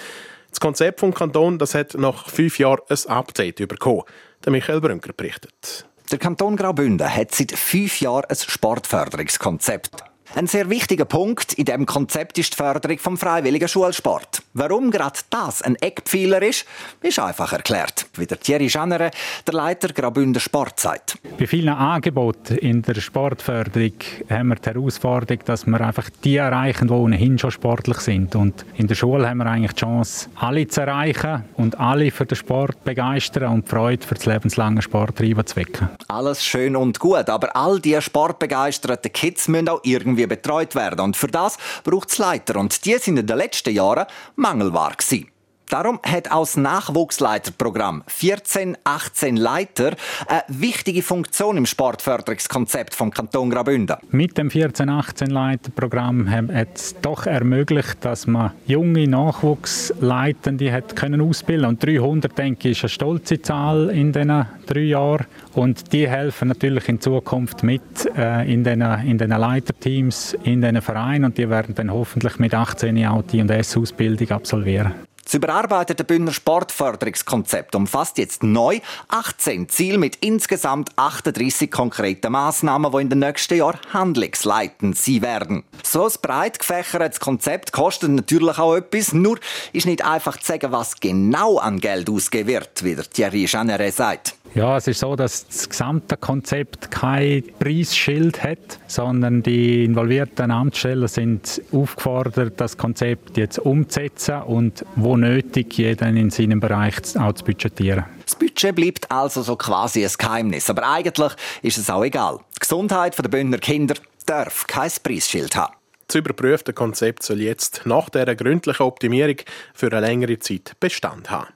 Das 0.51 0.59
Konzept 0.59 0.99
vom 0.99 1.11
Kanton 1.11 1.57
das 1.57 1.73
hat 1.73 1.95
nach 1.95 2.29
fünf 2.29 2.59
Jahren 2.59 2.81
ein 2.87 3.09
Update 3.09 3.67
bekommen. 3.67 4.03
Der 4.43 4.51
Michael 4.51 4.79
Brünker 4.79 5.13
berichtet. 5.13 5.87
Der 6.11 6.19
Kanton 6.19 6.57
Graubünden 6.57 7.11
hat 7.11 7.33
seit 7.33 7.51
fünf 7.51 7.99
Jahren 7.99 8.25
ein 8.29 8.35
Sportförderungskonzept. 8.35 10.03
Ein 10.35 10.45
sehr 10.45 10.69
wichtiger 10.69 11.05
Punkt 11.05 11.53
in 11.53 11.65
dem 11.65 11.87
Konzept 11.87 12.37
ist 12.37 12.53
die 12.53 12.57
Förderung 12.57 12.99
vom 12.99 13.17
freiwilligen 13.17 13.67
Schulsport. 13.67 14.44
Warum 14.57 14.89
gerade 14.89 15.19
das 15.29 15.61
ein 15.61 15.75
Eckpfeiler 15.75 16.41
ist, 16.41 16.65
ist 17.01 17.19
einfach 17.19 17.53
erklärt. 17.53 18.07
Wie 18.15 18.25
der 18.25 18.39
Thierry 18.39 18.69
Schanere, 18.69 19.11
der 19.45 19.53
Leiter 19.53 19.89
Graubünden 19.89 20.39
Sport, 20.39 20.79
sagt. 20.79 21.17
Bei 21.37 21.45
vielen 21.45 21.75
Angeboten 21.75 22.55
in 22.55 22.81
der 22.81 22.95
Sportförderung 22.95 23.93
haben 24.29 24.47
wir 24.47 24.55
die 24.55 24.69
Herausforderung, 24.69 25.43
dass 25.45 25.67
wir 25.67 25.81
einfach 25.81 26.09
die 26.23 26.37
erreichen, 26.37 26.87
die 26.87 26.93
ohnehin 26.93 27.37
schon 27.37 27.51
sportlich 27.51 27.97
sind. 27.97 28.35
Und 28.35 28.65
in 28.75 28.87
der 28.87 28.95
Schule 28.95 29.29
haben 29.29 29.37
wir 29.37 29.45
eigentlich 29.45 29.73
die 29.73 29.81
Chance, 29.81 30.29
alle 30.35 30.67
zu 30.67 30.81
erreichen 30.81 31.43
und 31.55 31.79
alle 31.79 32.09
für 32.11 32.25
den 32.25 32.35
Sport 32.35 32.83
begeistern 32.83 33.51
und 33.51 33.65
die 33.65 33.69
Freude 33.69 34.07
für 34.07 34.15
das 34.15 34.25
lebenslange 34.25 34.81
Sport 34.81 35.17
zu 35.17 35.55
wecken. 35.55 35.89
Alles 36.07 36.43
schön 36.43 36.75
und 36.75 36.99
gut, 36.99 37.29
aber 37.29 37.55
all 37.55 37.79
diese 37.79 38.01
sportbegeisterten 38.01 39.11
Kids 39.11 39.47
müssen 39.47 39.69
auch 39.69 39.81
irgendwie 39.83 40.15
irgendwie 40.15 40.27
betreut 40.27 40.75
werden. 40.75 40.99
Und 41.01 41.17
für 41.17 41.27
das 41.27 41.57
braucht 41.83 42.09
es 42.09 42.17
Leiter. 42.17 42.59
Und 42.59 42.85
die 42.85 42.97
sind 42.97 43.17
in 43.17 43.27
den 43.27 43.37
letzten 43.37 43.73
Jahren 43.73 44.05
gewesen. 44.53 45.34
Darum 45.69 45.99
hat 46.03 46.31
auch 46.31 46.41
das 46.41 46.57
Nachwuchsleiterprogramm 46.57 48.03
14, 48.07 48.77
18 48.83 49.35
Leiter 49.35 49.95
eine 50.27 50.43
wichtige 50.47 51.01
Funktion 51.01 51.57
im 51.57 51.65
Sportförderungskonzept 51.65 52.93
vom 52.93 53.11
Kanton 53.11 53.49
Graubünden. 53.49 53.97
Mit 54.11 54.37
dem 54.37 54.51
14, 54.51 54.89
18 54.89 55.29
Leiterprogramm 55.31 56.29
hat 56.29 56.75
es 56.75 56.95
doch 57.01 57.25
ermöglicht, 57.25 57.97
dass 58.01 58.27
man 58.27 58.51
junge 58.67 59.07
Nachwuchsleitende 59.07 60.71
hat 60.71 60.95
können 60.95 61.21
ausbilden 61.21 61.65
und 61.65 61.83
300 61.83 62.37
denke 62.37 62.69
ich 62.69 62.75
ist 62.75 62.83
eine 62.83 62.89
stolze 62.89 63.41
Zahl 63.41 63.89
in 63.89 64.11
diesen 64.11 64.45
drei 64.65 64.81
Jahren 64.81 65.25
und 65.53 65.93
die 65.93 66.07
helfen 66.07 66.49
natürlich 66.49 66.89
in 66.89 66.99
Zukunft 66.99 67.63
mit 67.63 67.81
äh, 68.17 68.51
in 68.51 68.63
den 68.63 68.81
in 68.81 69.17
den 69.17 69.29
Leiterteams 69.29 70.35
in 70.43 70.61
den 70.61 70.81
Vereinen 70.81 71.25
und 71.25 71.37
die 71.37 71.49
werden 71.49 71.75
dann 71.75 71.91
hoffentlich 71.91 72.37
mit 72.39 72.53
18 72.53 72.97
Jahren 72.97 73.25
die 73.27 73.41
und 73.41 73.49
S 73.49 73.77
Ausbildung 73.77 74.31
absolvieren. 74.31 74.93
Das 75.25 75.33
überarbeitete 75.33 76.03
Bündner 76.03 76.31
Sportförderungskonzept 76.31 77.73
umfasst 77.73 78.19
jetzt 78.19 78.43
neu 78.43 78.79
18 79.07 79.67
Ziele 79.69 79.97
mit 79.97 80.17
insgesamt 80.17 80.91
38 80.97 81.71
konkreten 81.71 82.31
Maßnahmen, 82.31 82.91
die 82.91 83.01
in 83.01 83.09
den 83.09 83.19
nächsten 83.19 83.57
Jahren 83.57 83.79
handlungsleitend 83.91 84.95
sein 84.95 85.23
werden. 85.23 85.63
So 85.81 86.05
ein 86.05 86.13
breit 86.21 86.59
gefächertes 86.59 87.19
Konzept 87.19 87.71
kostet 87.71 88.11
natürlich 88.11 88.59
auch 88.59 88.75
etwas, 88.75 89.13
nur 89.13 89.39
ist 89.73 89.87
nicht 89.87 90.05
einfach 90.05 90.37
zu 90.37 90.45
sagen, 90.45 90.71
was 90.71 90.99
genau 90.99 91.57
an 91.57 91.79
Geld 91.79 92.07
ausgegeben 92.07 92.49
wird, 92.49 92.83
wie 92.83 92.93
der 92.93 93.09
Thierry 93.09 93.45
Jeanneret 93.45 93.95
sagt. 93.95 94.35
Ja, 94.55 94.77
es 94.77 94.87
ist 94.87 95.01
so, 95.01 95.17
dass 95.17 95.45
das 95.47 95.67
gesamte 95.67 96.15
Konzept 96.15 96.89
kein 96.89 97.43
Preisschild 97.59 98.41
hat, 98.41 98.79
sondern 98.87 99.43
die 99.43 99.83
involvierten 99.83 100.49
Amtsstellen 100.49 101.09
sind 101.09 101.61
aufgefordert, 101.73 102.53
das 102.55 102.77
Konzept 102.77 103.35
jetzt 103.35 103.59
umzusetzen 103.59 104.43
und 104.43 104.85
wo 104.95 105.14
nötig, 105.17 105.77
jeden 105.77 106.17
in 106.17 106.29
seinem 106.29 106.59
Bereich 106.59 106.95
auch 107.17 107.33
zu 107.33 107.43
budgetieren. 107.43 108.05
Das 108.25 108.35
Budget 108.35 108.75
bleibt 108.75 109.11
also 109.11 109.41
so 109.41 109.55
quasi 109.55 110.03
ein 110.03 110.11
Geheimnis, 110.17 110.69
aber 110.69 110.87
eigentlich 110.87 111.33
ist 111.61 111.77
es 111.77 111.89
auch 111.89 112.03
egal. 112.03 112.39
Die 112.55 112.59
Gesundheit 112.59 113.17
der 113.17 113.29
Bündner 113.29 113.57
Kinder 113.57 113.95
darf 114.25 114.65
kein 114.67 114.91
Preisschild 115.03 115.55
haben. 115.55 115.73
Das 116.07 116.15
überprüfte 116.15 116.73
Konzept 116.73 117.23
soll 117.23 117.41
jetzt 117.41 117.81
nach 117.85 118.09
dieser 118.09 118.35
gründlichen 118.35 118.83
Optimierung 118.83 119.37
für 119.73 119.91
eine 119.91 120.01
längere 120.01 120.37
Zeit 120.39 120.75
Bestand 120.79 121.31
haben. 121.31 121.47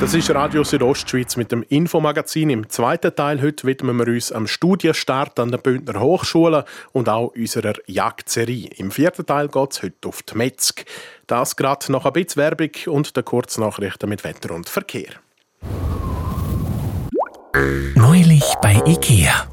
Das 0.00 0.14
ist 0.14 0.30
Radio 0.30 0.64
Südostschweiz 0.64 1.36
mit 1.36 1.52
dem 1.52 1.62
Infomagazin. 1.62 2.48
Im 2.48 2.70
zweiten 2.70 3.14
Teil 3.14 3.42
heute 3.42 3.66
widmen 3.66 3.98
wir 3.98 4.06
uns 4.08 4.32
am 4.32 4.46
Studienstart 4.46 5.38
an 5.38 5.50
der 5.50 5.58
Bündner 5.58 6.00
Hochschule 6.00 6.64
und 6.92 7.10
auch 7.10 7.34
unserer 7.36 7.74
Jagdserie. 7.86 8.70
Im 8.78 8.92
vierten 8.92 9.26
Teil 9.26 9.48
geht 9.48 9.72
es 9.72 9.82
heute 9.82 10.08
auf 10.08 10.22
die 10.22 10.38
Metzg. 10.38 10.84
Das 11.26 11.54
gerade 11.54 11.92
noch 11.92 12.06
ein 12.06 12.14
bisschen 12.14 12.42
Werbung 12.42 12.70
und 12.86 13.14
der 13.14 13.22
Kurznachrichten 13.24 14.08
mit 14.08 14.24
Wetter 14.24 14.54
und 14.54 14.70
Verkehr. 14.70 15.10
Neulich 17.94 18.54
bei 18.62 18.80
Ikea. 18.86 19.48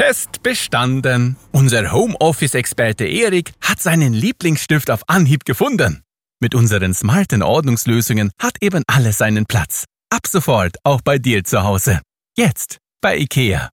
Test 0.00 0.42
bestanden. 0.42 1.36
Unser 1.52 1.92
Homeoffice-Experte 1.92 3.04
Erik 3.04 3.52
hat 3.60 3.80
seinen 3.82 4.14
Lieblingsstift 4.14 4.90
auf 4.90 5.02
Anhieb 5.08 5.44
gefunden. 5.44 6.04
Mit 6.40 6.54
unseren 6.54 6.94
smarten 6.94 7.42
Ordnungslösungen 7.42 8.30
hat 8.40 8.54
eben 8.62 8.82
alles 8.86 9.18
seinen 9.18 9.44
Platz. 9.44 9.84
Ab 10.08 10.26
sofort 10.26 10.76
auch 10.84 11.02
bei 11.02 11.18
dir 11.18 11.44
zu 11.44 11.64
Hause. 11.64 12.00
Jetzt 12.34 12.78
bei 13.02 13.18
IKEA. 13.18 13.68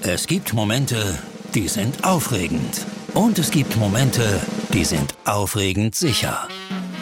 Es 0.00 0.26
gibt 0.26 0.54
Momente, 0.54 1.18
die 1.54 1.68
sind 1.68 2.04
aufregend. 2.04 2.86
Und 3.12 3.38
es 3.38 3.50
gibt 3.50 3.76
Momente, 3.76 4.40
die 4.72 4.86
sind 4.86 5.14
aufregend 5.26 5.94
sicher. 5.94 6.48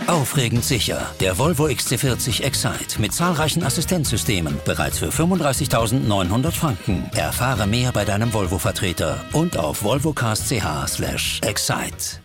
Aufregend 0.08 0.64
sicher. 0.64 1.14
Der 1.20 1.36
Volvo 1.36 1.66
XC40 1.66 2.42
Excite 2.42 2.98
mit 2.98 3.12
zahlreichen 3.12 3.62
Assistenzsystemen. 3.62 4.58
Bereits 4.64 5.00
für 5.00 5.10
35.900 5.10 6.50
Franken. 6.50 7.10
Erfahre 7.14 7.66
mehr 7.66 7.92
bei 7.92 8.06
deinem 8.06 8.32
Volvo-Vertreter 8.32 9.22
und 9.34 9.58
auf 9.58 9.82
volvocars.ch 9.82 11.42
excite. 11.42 12.22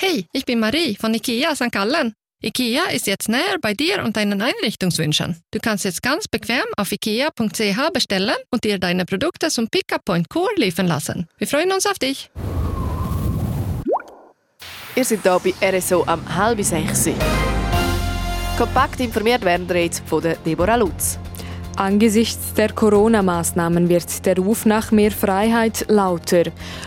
Hey, 0.00 0.24
ich 0.32 0.46
bin 0.46 0.60
Marie 0.60 0.96
von 0.96 1.12
IKEA 1.12 1.54
St. 1.54 1.70
Gallen. 1.70 2.14
IKEA 2.42 2.84
ist 2.94 3.06
jetzt 3.06 3.28
näher 3.28 3.58
bei 3.60 3.74
dir 3.74 4.02
und 4.02 4.16
deinen 4.16 4.40
Einrichtungswünschen. 4.40 5.36
Du 5.50 5.58
kannst 5.60 5.84
jetzt 5.84 6.02
ganz 6.02 6.28
bequem 6.28 6.64
auf 6.78 6.90
ikea.ch 6.90 7.92
bestellen 7.92 8.36
und 8.50 8.64
dir 8.64 8.78
deine 8.78 9.04
Produkte 9.04 9.48
zum 9.48 9.68
Pickup 9.68 10.06
Point 10.06 10.30
Core 10.30 10.54
liefern 10.56 10.86
lassen. 10.86 11.26
Wir 11.36 11.46
freuen 11.46 11.70
uns 11.70 11.84
auf 11.84 11.98
dich. 11.98 12.30
Ihr 14.96 15.04
seid 15.04 15.20
hier 15.22 15.38
bei 15.60 15.78
RSO 15.78 16.04
am 16.06 16.22
halb 16.34 16.62
sechs. 16.64 17.10
Kompakt 18.56 18.98
informiert 18.98 19.44
werden 19.44 19.68
wir 19.68 19.84
jetzt 19.84 20.02
von 20.08 20.22
Deborah 20.46 20.76
Lutz. 20.76 21.18
Angesichts 21.76 22.54
der 22.54 22.72
Corona-Maßnahmen 22.72 23.90
wird 23.90 24.24
der 24.24 24.38
Ruf 24.38 24.64
nach 24.64 24.92
mehr 24.92 25.10
Freiheit 25.10 25.84
lauter. 25.88 26.44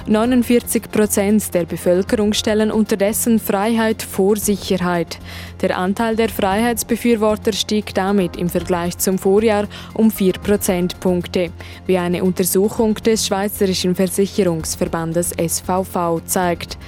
49 0.08 0.90
Prozent 0.90 1.54
der 1.54 1.66
Bevölkerung 1.66 2.34
stellen 2.34 2.72
unterdessen 2.72 3.38
Freiheit 3.38 4.02
vor 4.02 4.38
Sicherheit. 4.38 5.20
Der 5.62 5.78
Anteil 5.78 6.16
der 6.16 6.30
Freiheitsbefürworter 6.30 7.54
stieg 7.54 7.94
damit 7.94 8.38
im 8.38 8.50
Vergleich 8.50 8.98
zum 8.98 9.20
Vorjahr 9.20 9.68
um 9.94 10.10
4 10.10 10.34
Prozentpunkte, 10.34 11.52
wie 11.86 12.00
eine 12.00 12.24
Untersuchung 12.24 12.96
des 12.96 13.28
Schweizerischen 13.28 13.94
Versicherungsverbandes 13.94 15.36
SVV 15.38 16.22
zeigt. 16.26 16.80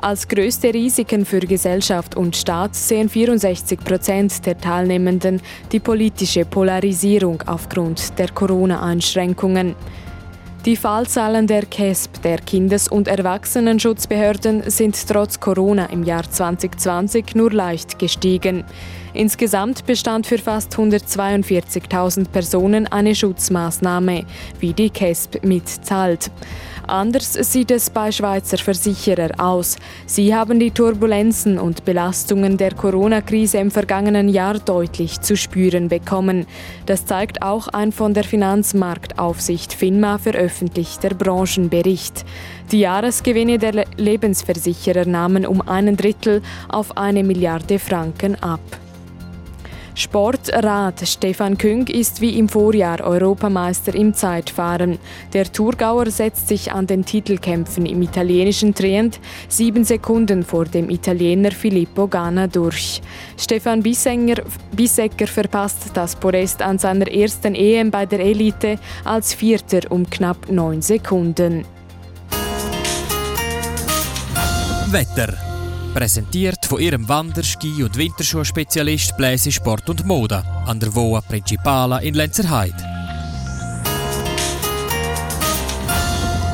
Als 0.00 0.28
größte 0.28 0.72
Risiken 0.72 1.26
für 1.26 1.40
Gesellschaft 1.40 2.16
und 2.16 2.36
Staat 2.36 2.76
sehen 2.76 3.08
64 3.08 3.80
Prozent 3.80 4.46
der 4.46 4.56
Teilnehmenden 4.56 5.40
die 5.72 5.80
politische 5.80 6.44
Polarisierung 6.44 7.42
aufgrund 7.46 8.16
der 8.16 8.28
Corona-Einschränkungen. 8.28 9.74
Die 10.64 10.76
Fallzahlen 10.76 11.48
der 11.48 11.66
KESB, 11.66 12.22
der 12.22 12.38
Kindes- 12.38 12.88
und 12.88 13.08
Erwachsenenschutzbehörden, 13.08 14.70
sind 14.70 14.96
trotz 15.08 15.40
Corona 15.40 15.86
im 15.86 16.04
Jahr 16.04 16.30
2020 16.30 17.34
nur 17.34 17.50
leicht 17.50 17.98
gestiegen. 17.98 18.64
Insgesamt 19.14 19.84
bestand 19.86 20.26
für 20.26 20.38
fast 20.38 20.74
142.000 20.74 22.28
Personen 22.28 22.86
eine 22.86 23.16
Schutzmaßnahme, 23.16 24.26
wie 24.60 24.72
die 24.74 24.90
KESB 24.90 25.44
mitteilt. 25.44 26.30
Anders 26.88 27.34
sieht 27.34 27.70
es 27.70 27.90
bei 27.90 28.10
Schweizer 28.10 28.56
Versicherer 28.56 29.38
aus. 29.38 29.76
Sie 30.06 30.34
haben 30.34 30.58
die 30.58 30.70
Turbulenzen 30.70 31.58
und 31.58 31.84
Belastungen 31.84 32.56
der 32.56 32.74
Corona-Krise 32.74 33.58
im 33.58 33.70
vergangenen 33.70 34.26
Jahr 34.30 34.58
deutlich 34.58 35.20
zu 35.20 35.36
spüren 35.36 35.88
bekommen. 35.90 36.46
Das 36.86 37.04
zeigt 37.04 37.42
auch 37.42 37.68
ein 37.68 37.92
von 37.92 38.14
der 38.14 38.24
Finanzmarktaufsicht 38.24 39.74
FINMA 39.74 40.16
veröffentlichter 40.16 41.10
Branchenbericht. 41.10 42.24
Die 42.72 42.80
Jahresgewinne 42.80 43.58
der 43.58 43.84
Lebensversicherer 43.98 45.04
nahmen 45.04 45.46
um 45.46 45.60
einen 45.68 45.98
Drittel 45.98 46.40
auf 46.70 46.96
eine 46.96 47.22
Milliarde 47.22 47.78
Franken 47.78 48.34
ab. 48.42 48.60
Sportrad 49.98 51.08
Stefan 51.08 51.58
Küng 51.58 51.88
ist 51.88 52.20
wie 52.20 52.38
im 52.38 52.48
Vorjahr 52.48 53.00
Europameister 53.00 53.96
im 53.96 54.14
Zeitfahren. 54.14 55.00
Der 55.32 55.52
Thurgauer 55.52 56.08
setzt 56.12 56.46
sich 56.46 56.70
an 56.70 56.86
den 56.86 57.04
Titelkämpfen 57.04 57.84
im 57.84 58.00
italienischen 58.02 58.72
Trient 58.72 59.18
sieben 59.48 59.82
Sekunden 59.82 60.44
vor 60.44 60.66
dem 60.66 60.88
Italiener 60.88 61.50
Filippo 61.50 62.06
Ganna 62.06 62.46
durch. 62.46 63.02
Stefan 63.36 63.82
Bissenger, 63.82 64.36
Bissecker 64.70 65.26
verpasst 65.26 65.90
das 65.94 66.14
Podest 66.14 66.62
an 66.62 66.78
seiner 66.78 67.10
ersten 67.10 67.56
EM 67.56 67.90
bei 67.90 68.06
der 68.06 68.20
Elite 68.20 68.78
als 69.04 69.34
Vierter 69.34 69.80
um 69.90 70.08
knapp 70.08 70.48
neun 70.48 70.80
Sekunden. 70.80 71.64
Wetter 74.92 75.34
Präsentiert 75.92 76.57
von 76.68 76.80
ihrem 76.80 77.08
Wander-, 77.08 77.42
Ski- 77.42 77.82
und 77.82 77.96
Winterschuhspezialist 77.96 79.16
Bläse 79.16 79.50
Sport 79.50 79.88
und 79.88 80.04
Mode 80.04 80.44
an 80.66 80.78
der 80.78 80.94
Voa 80.94 81.22
Principala 81.22 81.98
in 81.98 82.14
Lenzerheide. 82.14 82.76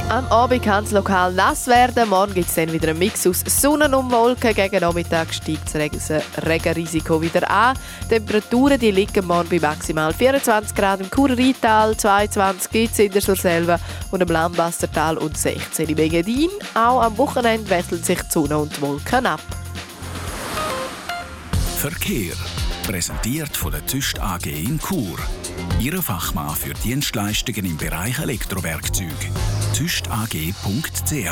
Am 0.09 0.27
Abend 0.29 0.63
kann 0.63 0.85
es 0.85 0.93
lokal 0.93 1.33
nass 1.33 1.67
werden. 1.67 2.09
Morgen 2.09 2.35
gibt 2.35 2.49
es 2.49 2.55
dann 2.55 2.73
wieder 2.73 2.91
einen 2.91 3.01
Mix 3.01 3.27
aus 3.27 3.43
Sonne 3.47 3.87
und 3.97 4.13
Wolken. 4.13 4.55
Gegen 4.55 4.81
Nachmittag 4.81 5.35
steigt 5.35 5.75
das 5.75 6.23
Regenrisiko 6.47 7.21
wieder 7.21 7.51
an. 7.51 7.77
Die 8.05 8.11
Temperaturen 8.11 8.79
die 8.79 8.93
liegen 8.93 9.27
morgen 9.27 9.49
bei 9.49 9.59
maximal 9.59 10.13
24 10.13 10.77
Grad 10.77 11.01
im 11.01 11.11
Kurrital, 11.11 11.97
22 11.97 12.71
gibt 12.71 12.93
es 12.93 12.99
in 13.01 13.11
der 13.11 13.23
Surselva 13.23 13.81
und 14.13 14.21
im 14.21 14.29
Lambassertal 14.29 15.19
und 15.19 15.37
16 15.37 15.89
im 15.89 15.99
Engadin. 15.99 16.51
Auch 16.75 17.03
am 17.03 17.19
Wochenende 17.19 17.69
wechseln 17.69 18.05
sich 18.05 18.21
die 18.21 18.31
Sonne 18.31 18.59
und 18.59 18.77
die 18.77 18.83
Wolken 18.83 19.27
ab. 19.27 19.41
Verkehr. 21.85 22.33
Präsentiert 22.87 23.55
von 23.55 23.71
der 23.71 23.87
Züst 23.87 24.19
AG 24.19 24.47
in 24.47 24.81
Chur. 24.81 25.19
Ihre 25.79 26.01
Fachmann 26.01 26.57
für 26.57 26.73
Dienstleistungen 26.73 27.67
im 27.67 27.77
Bereich 27.77 28.19
Elektrowerkzeug. 28.19 29.13
züstag.ch 29.75 31.29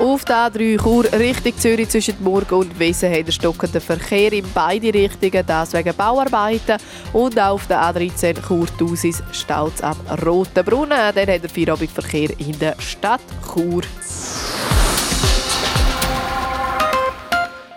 Auf 0.00 0.24
der 0.24 0.36
A3 0.36 0.82
Chur 0.82 1.04
Richtung 1.12 1.56
Zürich 1.56 1.88
zwischen 1.90 2.20
Murg 2.24 2.50
und 2.50 2.76
Wiesen 2.76 3.14
hat 3.14 3.28
der 3.28 3.32
stockende 3.32 3.80
Verkehr 3.80 4.32
in 4.32 4.46
beide 4.52 4.92
Richtungen, 4.92 5.46
das 5.46 5.72
wegen 5.74 5.94
Bauarbeiten. 5.94 6.78
Und 7.12 7.38
auch 7.38 7.54
auf 7.54 7.68
der 7.68 7.82
A13 7.82 8.44
Chur 8.44 8.66
Tausis 8.76 9.22
staut 9.30 9.80
am 9.80 9.96
Rotenbrunnen. 10.26 11.14
Dann 11.14 11.28
hat 11.28 11.44
der 11.44 11.48
Feierabendverkehr 11.48 12.30
in 12.40 12.58
der 12.58 12.74
Stadt 12.80 13.22
Chur. 13.54 13.82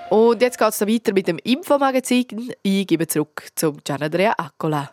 Und 0.09 0.41
jetzt 0.41 0.57
geht 0.57 0.69
es 0.69 0.81
weiter 0.81 1.13
mit 1.13 1.27
dem 1.27 1.39
Infomagazin. 1.43 2.53
Ich 2.61 2.87
gebe 2.87 3.07
zurück 3.07 3.47
zum 3.55 3.77
Gianandrea 3.83 4.33
Accola. 4.37 4.91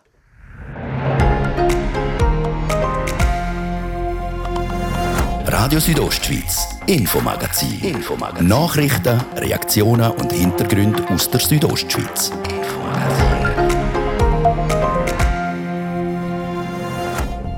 Radio 5.45 5.79
Südostschweiz, 5.79 6.67
Infomagazin. 6.87 7.79
Infomagazin. 7.81 8.47
Nachrichten, 8.47 9.21
Reaktionen 9.35 10.11
und 10.11 10.33
Hintergründe 10.33 11.07
aus 11.09 11.29
der 11.29 11.39
Südostschweiz. 11.41 12.31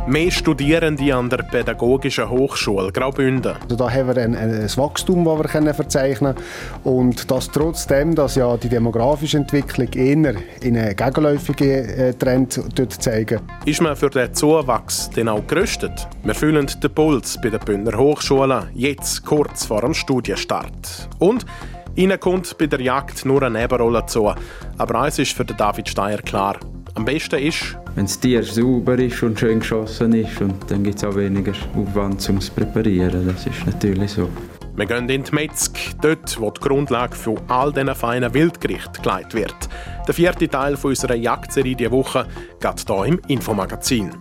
Mehr 0.07 0.29
Studierende 0.29 1.15
an 1.15 1.31
der 1.31 1.37
Pädagogischen 1.37 2.29
Hochschule 2.29 2.91
Graubünden. 2.91 3.55
Also 3.63 3.75
da 3.75 3.89
haben 3.89 4.15
wir 4.15 4.21
ein, 4.21 4.35
ein 4.35 4.69
Wachstum, 4.77 5.25
das 5.25 5.39
wir 5.39 5.45
können 5.45 5.73
verzeichnen 5.73 6.35
können. 6.35 6.47
Und 6.83 7.31
das 7.31 7.49
trotzdem, 7.49 8.13
dass 8.13 8.35
ja 8.35 8.55
die 8.55 8.69
demografische 8.69 9.37
Entwicklung 9.37 9.91
eher 9.93 10.35
in 10.61 10.77
einen 10.77 10.95
gegenläufigen 10.95 11.89
äh, 11.89 12.13
Trend 12.13 12.61
zeigen. 13.01 13.39
Ist 13.65 13.81
man 13.81 13.95
für 13.95 14.11
den 14.11 14.31
Zuwachs 14.31 15.09
denn 15.09 15.27
auch 15.27 15.45
gerüstet? 15.47 16.07
Wir 16.23 16.35
fühlen 16.35 16.67
den 16.67 16.93
Puls 16.93 17.39
bei 17.41 17.49
der 17.49 17.57
Bündner 17.57 17.97
Hochschule, 17.97 18.67
jetzt 18.75 19.25
kurz 19.25 19.65
vor 19.65 19.81
dem 19.81 19.95
Studienstart. 19.95 21.09
Und 21.17 21.47
Ihnen 21.95 22.19
kommt 22.19 22.55
bei 22.59 22.67
der 22.67 22.81
Jagd 22.81 23.25
nur 23.25 23.41
eine 23.41 23.59
Nebenrolle 23.59 24.05
zu. 24.05 24.31
Aber 24.77 25.01
eins 25.01 25.17
ist 25.17 25.33
für 25.33 25.45
David 25.45 25.89
Steyer 25.89 26.21
klar. 26.21 26.57
Am 26.93 27.05
besten 27.05 27.39
ist, 27.39 27.75
wenn 27.95 28.05
das 28.05 28.19
Tier 28.19 28.43
sauber 28.43 28.99
ist 28.99 29.23
und 29.23 29.39
schön 29.39 29.59
geschossen 29.59 30.13
ist 30.13 30.39
und 30.41 30.69
dann 30.69 30.83
gibt 30.83 30.97
es 30.97 31.03
auch 31.03 31.15
weniger 31.15 31.53
Aufwand 31.75 32.29
um 32.29 32.37
es 32.37 32.47
zu 32.47 32.51
präparieren. 32.51 33.25
Das 33.27 33.45
ist 33.45 33.65
natürlich 33.65 34.11
so. 34.11 34.29
Wir 34.75 34.85
gehen 34.85 35.07
in 35.07 35.23
die 35.23 35.33
Metzg, 35.33 35.71
dort, 36.01 36.37
wo 36.39 36.51
die 36.51 36.59
Grundlage 36.59 37.15
für 37.15 37.37
all 37.47 37.71
diese 37.71 37.95
feinen 37.95 38.33
Wildgerichte 38.33 39.01
gelegt 39.01 39.33
wird. 39.33 39.55
Der 40.05 40.13
vierte 40.13 40.49
Teil 40.49 40.77
unserer 40.83 41.15
Jagdserie 41.15 41.75
diese 41.75 41.91
Woche 41.91 42.27
geht 42.59 42.85
hier 42.85 43.05
im 43.05 43.21
Infomagazin. 43.29 44.11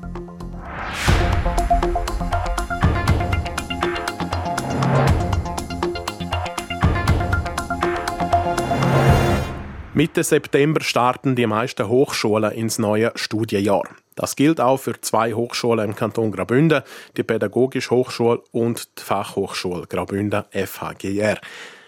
Mitte 9.97 10.25
September 10.25 10.83
starten 10.83 11.37
die 11.37 11.47
meisten 11.47 11.87
Hochschulen 11.87 12.51
ins 12.51 12.81
neue 12.81 13.13
Studienjahr. 13.15 13.85
Das 14.17 14.35
gilt 14.35 14.61
auch 14.61 14.79
für 14.79 15.01
zwei 15.01 15.35
Hochschulen 15.35 15.91
im 15.91 15.95
Kanton 15.95 16.33
Graubünden, 16.33 16.83
die 17.17 17.23
Pädagogische 17.23 17.91
Hochschule 17.91 18.43
und 18.51 18.99
die 18.99 19.03
Fachhochschule 19.03 19.87
Graubünden 19.87 20.43
FHGR. 20.51 21.39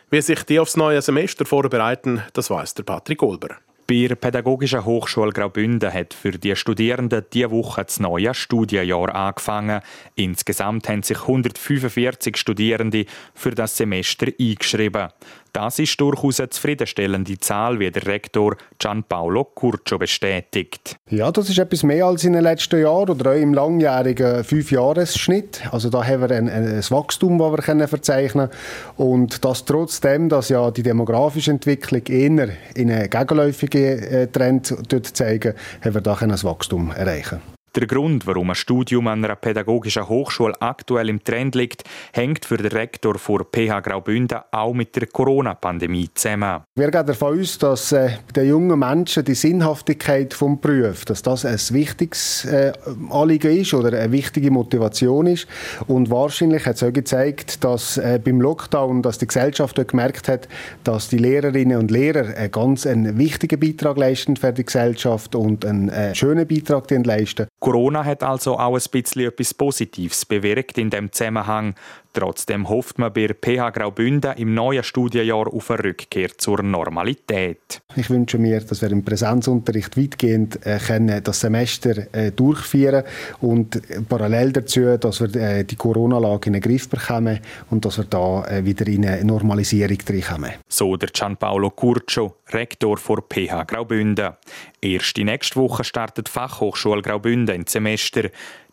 Wie 0.09 0.23
sich 0.23 0.45
die 0.45 0.61
aufs 0.61 0.77
neue 0.77 1.03
Semester 1.03 1.45
vorbereiten, 1.45 2.23
das 2.33 2.49
weiß 2.49 2.75
der 2.75 2.85
Patrick 2.85 3.25
Olber. 3.25 3.57
Bei 3.89 4.09
der 4.09 4.17
Pädagogischen 4.17 4.85
Hochschule 4.85 5.31
Graubünden 5.31 5.93
hat 5.93 6.13
für 6.13 6.33
die 6.33 6.57
Studierenden 6.57 7.25
diese 7.33 7.53
Woche 7.53 7.85
das 7.85 8.01
neue 8.01 8.35
Studienjahr 8.35 9.15
angefangen. 9.15 9.81
Insgesamt 10.17 10.89
haben 10.89 11.05
sich 11.05 11.21
145 11.21 12.37
Studierende 12.37 13.07
für 13.33 13.53
das 13.53 13.77
Semester 13.77 14.27
eingeschrieben. 14.41 15.11
Das 15.57 15.79
ist 15.79 15.99
durchaus 15.99 16.39
eine 16.39 16.51
zufriedenstellende 16.51 17.39
Zahl, 17.39 17.81
wie 17.81 17.91
der 17.91 18.07
Rektor 18.07 18.59
Gianpaolo 18.79 19.45
Curcio 19.45 19.97
bestätigt. 19.97 20.97
Ja, 21.09 21.33
das 21.33 21.49
ist 21.49 21.59
etwas 21.59 21.83
mehr 21.83 22.05
als 22.05 22.25
in 22.25 22.35
den 22.35 22.43
letzten 22.43 22.83
Jahren 22.83 23.09
oder 23.09 23.31
auch 23.31 23.37
im 23.37 23.55
langjährigen 23.55 24.45
Fünfjahresschnitt. 24.45 25.63
Also 25.73 25.89
da 25.89 26.05
haben 26.05 26.21
wir 26.21 26.31
ein, 26.37 26.51
ein 26.51 26.85
Wachstum, 26.91 27.39
das 27.39 27.53
wir 27.53 27.63
können 27.63 27.89
verzeichnen 27.89 28.51
können. 28.51 29.09
Und 29.09 29.47
das 29.47 29.65
trotzdem, 29.65 30.29
dass 30.29 30.51
ja 30.51 30.71
die 30.71 30.83
demografische 30.83 31.53
Entwicklung 31.53 32.03
eher 32.05 32.51
in 32.75 32.91
einen 32.91 33.09
gegenläufigen 33.09 33.76
äh, 33.85 34.27
Trend 34.29 34.75
zeigen, 35.17 35.55
haben 35.83 35.95
wir 35.95 36.01
da 36.01 36.15
ein 36.15 36.31
Wachstum 36.31 36.91
erreichen 36.91 37.56
der 37.77 37.87
Grund, 37.87 38.27
warum 38.27 38.51
ein 38.51 38.55
Studium 38.55 39.07
an 39.09 39.25
einer 39.25 39.37
pädagogischen 39.37 40.09
Hochschule 40.09 40.55
aktuell 40.61 41.09
im 41.11 41.23
Trend 41.23 41.55
liegt, 41.55 41.85
hängt 42.13 42.45
für 42.45 42.57
den 42.57 42.69
Rektor 42.69 43.19
vor 43.19 43.45
PH 43.45 43.81
Graubünden 43.81 44.39
auch 44.51 44.73
mit 44.73 44.97
der 44.97 45.07
Corona-Pandemie 45.07 46.09
zusammen. 46.15 46.63
Wir 46.75 46.91
gehen 46.91 47.07
davon 47.07 47.39
aus, 47.39 47.59
dass 47.59 47.93
äh, 47.93 48.11
den 48.35 48.49
jungen 48.49 48.79
Menschen 48.79 49.25
die 49.25 49.35
Sinnhaftigkeit 49.35 50.33
des 50.33 50.61
Berufs, 50.61 51.05
dass 51.05 51.23
das 51.23 51.45
ein 51.45 51.59
wichtiges 51.71 52.45
äh, 52.47 52.73
Anliegen 53.11 53.57
ist 53.57 53.75
oder 53.75 53.97
eine 53.99 54.11
wichtige 54.13 54.51
Motivation 54.51 55.27
ist. 55.27 55.47
Und 55.87 56.11
wahrscheinlich 56.11 56.65
hat 56.67 56.77
es 56.77 56.83
auch 56.83 56.93
gezeigt, 56.93 57.63
dass 57.65 57.99
äh, 57.99 58.19
beim 58.23 58.41
Lockdown, 58.41 59.03
dass 59.03 59.19
die 59.19 59.27
Gesellschaft 59.27 59.79
auch 59.79 59.87
gemerkt 59.87 60.29
hat, 60.29 60.49
dass 60.85 61.09
die 61.09 61.19
Lehrerinnen 61.19 61.79
und 61.79 61.91
Lehrer 61.91 62.37
einen 62.37 62.51
ganz 62.51 62.87
einen 62.87 63.19
wichtigen 63.19 63.61
Beitrag 63.61 63.97
leisten 63.99 64.37
für 64.37 64.53
die 64.53 64.65
Gesellschaft 64.65 65.35
und 65.35 65.65
einen 65.65 65.89
äh, 65.89 66.15
schönen 66.15 66.47
Beitrag 66.47 66.91
leisten. 67.05 67.47
Corona 67.67 68.05
hat 68.05 68.23
also 68.23 68.61
auch 68.61 68.77
ein 68.77 68.91
bisschen 68.93 69.27
etwas 69.27 69.53
Positives 69.53 70.25
bewirkt 70.25 70.79
in 70.79 70.89
dem 70.89 71.11
Zusammenhang. 71.11 71.75
Trotzdem 72.13 72.69
hofft 72.69 72.99
man 72.99 73.13
bei 73.13 73.29
PH 73.29 73.71
Graubünden 73.71 74.35
im 74.37 74.55
neuen 74.55 74.83
Studienjahr 74.83 75.53
auf 75.53 75.71
eine 75.71 75.85
Rückkehr 75.85 76.31
zur 76.39 76.63
Normalität. 76.63 77.83
Ich 77.95 78.09
wünsche 78.09 78.39
mir, 78.39 78.61
dass 78.61 78.81
wir 78.81 78.91
im 78.91 79.05
Präsenzunterricht 79.05 79.99
weitgehend 79.99 80.65
äh, 80.65 80.79
können 80.79 81.23
das 81.23 81.41
Semester 81.41 82.07
äh, 82.15 82.31
durchführen 82.31 83.05
und 83.41 83.83
parallel 84.09 84.53
dazu, 84.53 84.97
dass 84.97 85.21
wir 85.21 85.35
äh, 85.35 85.65
die 85.65 85.77
Corona-Lage 85.77 86.47
in 86.47 86.53
den 86.55 86.63
Griff 86.63 86.89
bekommen 86.89 87.41
und 87.69 87.85
dass 87.85 87.99
wir 87.99 88.05
da 88.05 88.47
äh, 88.47 88.65
wieder 88.65 88.87
in 88.87 89.05
eine 89.05 89.25
Normalisierung 89.25 89.99
reinkommen. 90.09 90.53
So 90.69 90.97
der 90.97 91.11
Gianpaolo 91.11 91.71
Curcio, 91.71 92.37
Rektor 92.49 92.97
vor 92.97 93.25
PH 93.29 93.65
Graubünden. 93.65 94.31
Erst 94.81 95.17
die 95.17 95.25
nächste 95.25 95.57
Woche 95.57 95.85
startet 95.85 96.29
die 96.29 96.31
Fachhochschule 96.31 97.03
Graubünden 97.03 97.55
ins 97.55 97.73
Semester. 97.73 98.31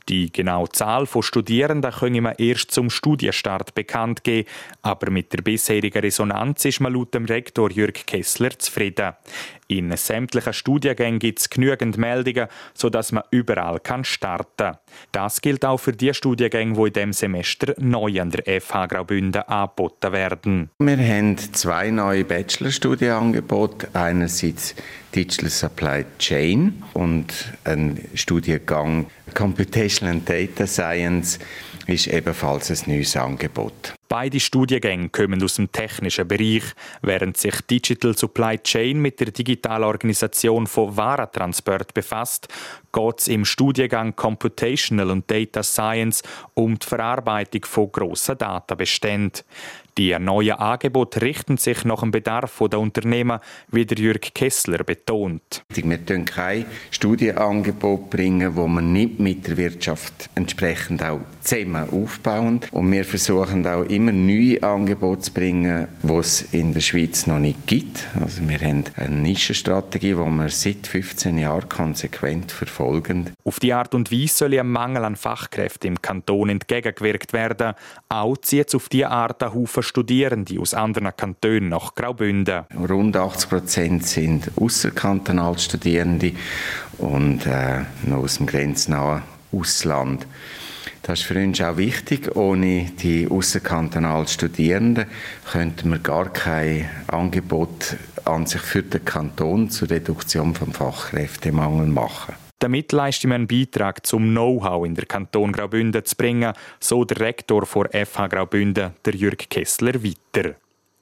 Die 0.10 0.34
genaue 0.34 0.68
Zahl 0.70 1.06
von 1.06 1.24
Studierenden 1.24 1.92
können 1.92 2.24
wir 2.26 2.38
erst 2.38 2.72
zum 2.72 2.90
Studienstart 2.90 3.74
bekannt 3.74 4.26
geben, 4.26 4.50
aber 4.82 5.10
mit 5.10 5.32
der 5.32 5.42
bisherigen 5.42 6.02
Resonanz 6.02 6.66
ist 6.66 6.82
man 6.82 6.94
laut 6.94 7.14
dem 7.14 7.24
Rektor 7.24 7.72
Jürg 7.72 8.06
Kessler 8.06 8.58
zufrieden. 8.60 9.14
In 9.68 9.96
sämtlichen 9.96 10.54
Studiengängen 10.54 11.20
gibt 11.20 11.40
es 11.40 11.50
genügend 11.50 11.98
Meldungen, 11.98 12.48
sodass 12.74 13.12
man 13.12 13.24
überall 13.32 13.80
kann 13.80 14.04
starten 14.04 14.54
kann. 14.58 14.78
Das 15.12 15.42
gilt 15.42 15.66
auch 15.66 15.78
für 15.78 15.94
die 15.94 16.14
Studiengänge, 16.14 16.74
die 16.74 16.88
in 16.88 16.94
diesem 16.94 17.14
Semester 17.14 17.74
neu 17.80 18.22
an 18.22 18.32
der 18.32 18.62
FH 18.62 18.88
Graubünden 18.88 19.42
angeboten 19.44 20.12
werden. 20.12 20.70
Wir 20.80 20.98
haben 20.98 21.38
zwei 21.38 21.92
neue 21.92 22.24
Bachelorstudienangebote. 22.24 23.90
Einerseits 23.94 24.76
Digital 25.16 25.50
Supply 25.50 26.06
Chain 26.20 26.84
und 26.94 27.54
ein 27.64 28.04
Studiengang 28.16 29.08
Computational 29.34 30.16
and 30.16 30.30
Data 30.30 30.68
Science 30.68 31.40
ist 31.88 32.08
ebenfalls 32.08 32.72
ein 32.72 32.92
neues 32.92 33.16
Angebot. 33.16 33.94
Beide 34.14 34.40
Studiengänge 34.40 35.10
kommen 35.10 35.44
aus 35.44 35.56
dem 35.56 35.72
technischen 35.72 36.28
Bereich, 36.28 36.62
während 37.02 37.36
sich 37.36 37.60
Digital 37.62 38.16
Supply 38.16 38.60
Chain 38.60 39.00
mit 39.00 39.20
der 39.20 39.32
digitalen 39.32 39.86
Organisation 39.86 40.68
von 40.68 40.96
Warentransport 40.96 41.96
befasst, 41.96 42.48
geht 42.92 43.20
es 43.20 43.28
im 43.28 43.44
Studiengang 43.44 44.16
Computational 44.16 45.10
und 45.10 45.32
Data 45.32 45.64
Science 45.64 46.22
um 46.54 46.78
die 46.78 46.86
Verarbeitung 46.86 47.66
von 47.66 47.92
grossen 47.92 48.38
Datenbeständen. 48.38 49.42
Die 50.00 50.18
neuen 50.18 50.54
Angebote 50.54 51.22
richten 51.22 51.58
sich 51.58 51.86
nach 51.86 52.00
dem 52.00 52.10
Bedarf 52.10 52.64
der 52.72 52.80
Unternehmen, 52.80 53.40
wie 53.70 53.86
der 53.86 54.00
Jürg 54.00 54.34
Kessler 54.34 54.84
betont. 54.84 55.64
Wir 55.70 55.84
bringen 55.84 56.26
kein 56.26 56.66
Studienangebot, 56.90 58.10
bringen, 58.10 58.56
wo 58.56 58.68
man 58.68 58.92
nicht 58.92 59.20
mit 59.20 59.48
der 59.48 59.56
Wirtschaft 59.58 60.32
entsprechend 60.34 61.04
auch 61.04 61.20
zusammen 61.42 61.88
aufbauen. 61.92 62.62
Und 62.72 62.92
wir 62.92 63.06
versuchen 63.06 63.68
auch 63.68 63.84
immer 63.84 64.12
neue 64.12 64.64
Angebote 64.64 65.22
zu 65.22 65.34
bringen, 65.34 65.88
die 66.02 66.14
es 66.14 66.42
in 66.54 66.74
der 66.74 66.82
Schweiz 66.82 67.28
noch 67.28 67.40
nicht 67.40 67.68
gibt. 67.68 68.08
Also 68.20 68.42
wir 68.48 68.60
haben 68.60 68.86
eine 68.96 69.16
Nischenstrategie, 69.16 70.14
die 70.14 70.16
wir 70.16 70.50
seit 70.50 70.88
15 70.88 71.38
Jahren 71.38 71.70
konsequent 71.70 72.52
verfolgen. 72.52 73.30
Auf 73.44 73.60
die 73.60 73.74
Art 73.74 73.94
und 73.94 74.12
Weise 74.12 74.34
soll 74.34 74.60
ein 74.60 74.68
Mangel 74.68 75.06
an 75.06 75.16
Fachkräften 75.16 75.90
im 75.90 76.02
Kanton 76.02 76.50
entgegengewirkt 76.50 77.32
werden. 77.34 77.74
Auch 78.10 78.38
zieht 78.38 78.70
es 78.70 78.76
auf 78.76 78.90
diese 78.90 79.10
Art 79.10 79.44
ein 79.44 79.54
Haufen 79.54 79.83
Studierende 79.84 80.60
aus 80.60 80.74
anderen 80.74 81.16
Kantonen 81.16 81.70
nach 81.70 81.94
Graubünden. 81.96 82.64
Rund 82.90 83.16
80 83.16 83.50
Prozent 83.50 84.06
sind 84.08 84.52
außerkantonal 84.60 85.60
Studierende 85.60 86.32
und 86.98 87.46
äh, 87.46 87.82
noch 88.04 88.24
aus 88.24 88.38
dem 88.38 88.48
grenznahen 88.48 89.24
Ausland. 89.52 90.26
Das 91.04 91.20
ist 91.20 91.26
für 91.26 91.36
uns 91.36 91.60
auch 91.60 91.78
wichtig. 91.78 92.36
Ohne 92.36 92.86
die 93.02 93.28
außerkantonalen 93.30 94.28
Studierenden 94.28 95.06
könnten 95.52 95.90
wir 95.90 96.00
gar 96.00 96.32
kein 96.32 96.90
Angebot 97.08 97.98
an 98.24 98.46
sich 98.46 98.62
für 98.62 98.84
den 98.84 99.04
Kanton 99.04 99.70
zur 99.70 99.90
Reduktion 99.90 100.56
vom 100.56 100.72
Fachkräftemangel 100.72 101.88
machen. 101.88 102.36
Damit 102.64 102.94
leisten 102.94 103.28
wir 103.28 103.36
einen 103.36 103.46
Beitrag 103.46 104.06
zum 104.06 104.30
Know-how 104.30 104.86
in 104.86 104.96
der 104.96 105.06
Kanton 105.06 105.52
Graubünden 105.52 106.06
zu 106.06 106.16
bringen, 106.16 106.54
so 106.80 107.04
der 107.04 107.20
Rektor 107.20 107.66
vor 107.66 107.90
FH 107.92 108.28
Graubünden, 108.28 108.94
der 109.04 109.16
Jürg 109.16 109.50
Kessler, 109.50 110.02
weiter. 110.02 110.56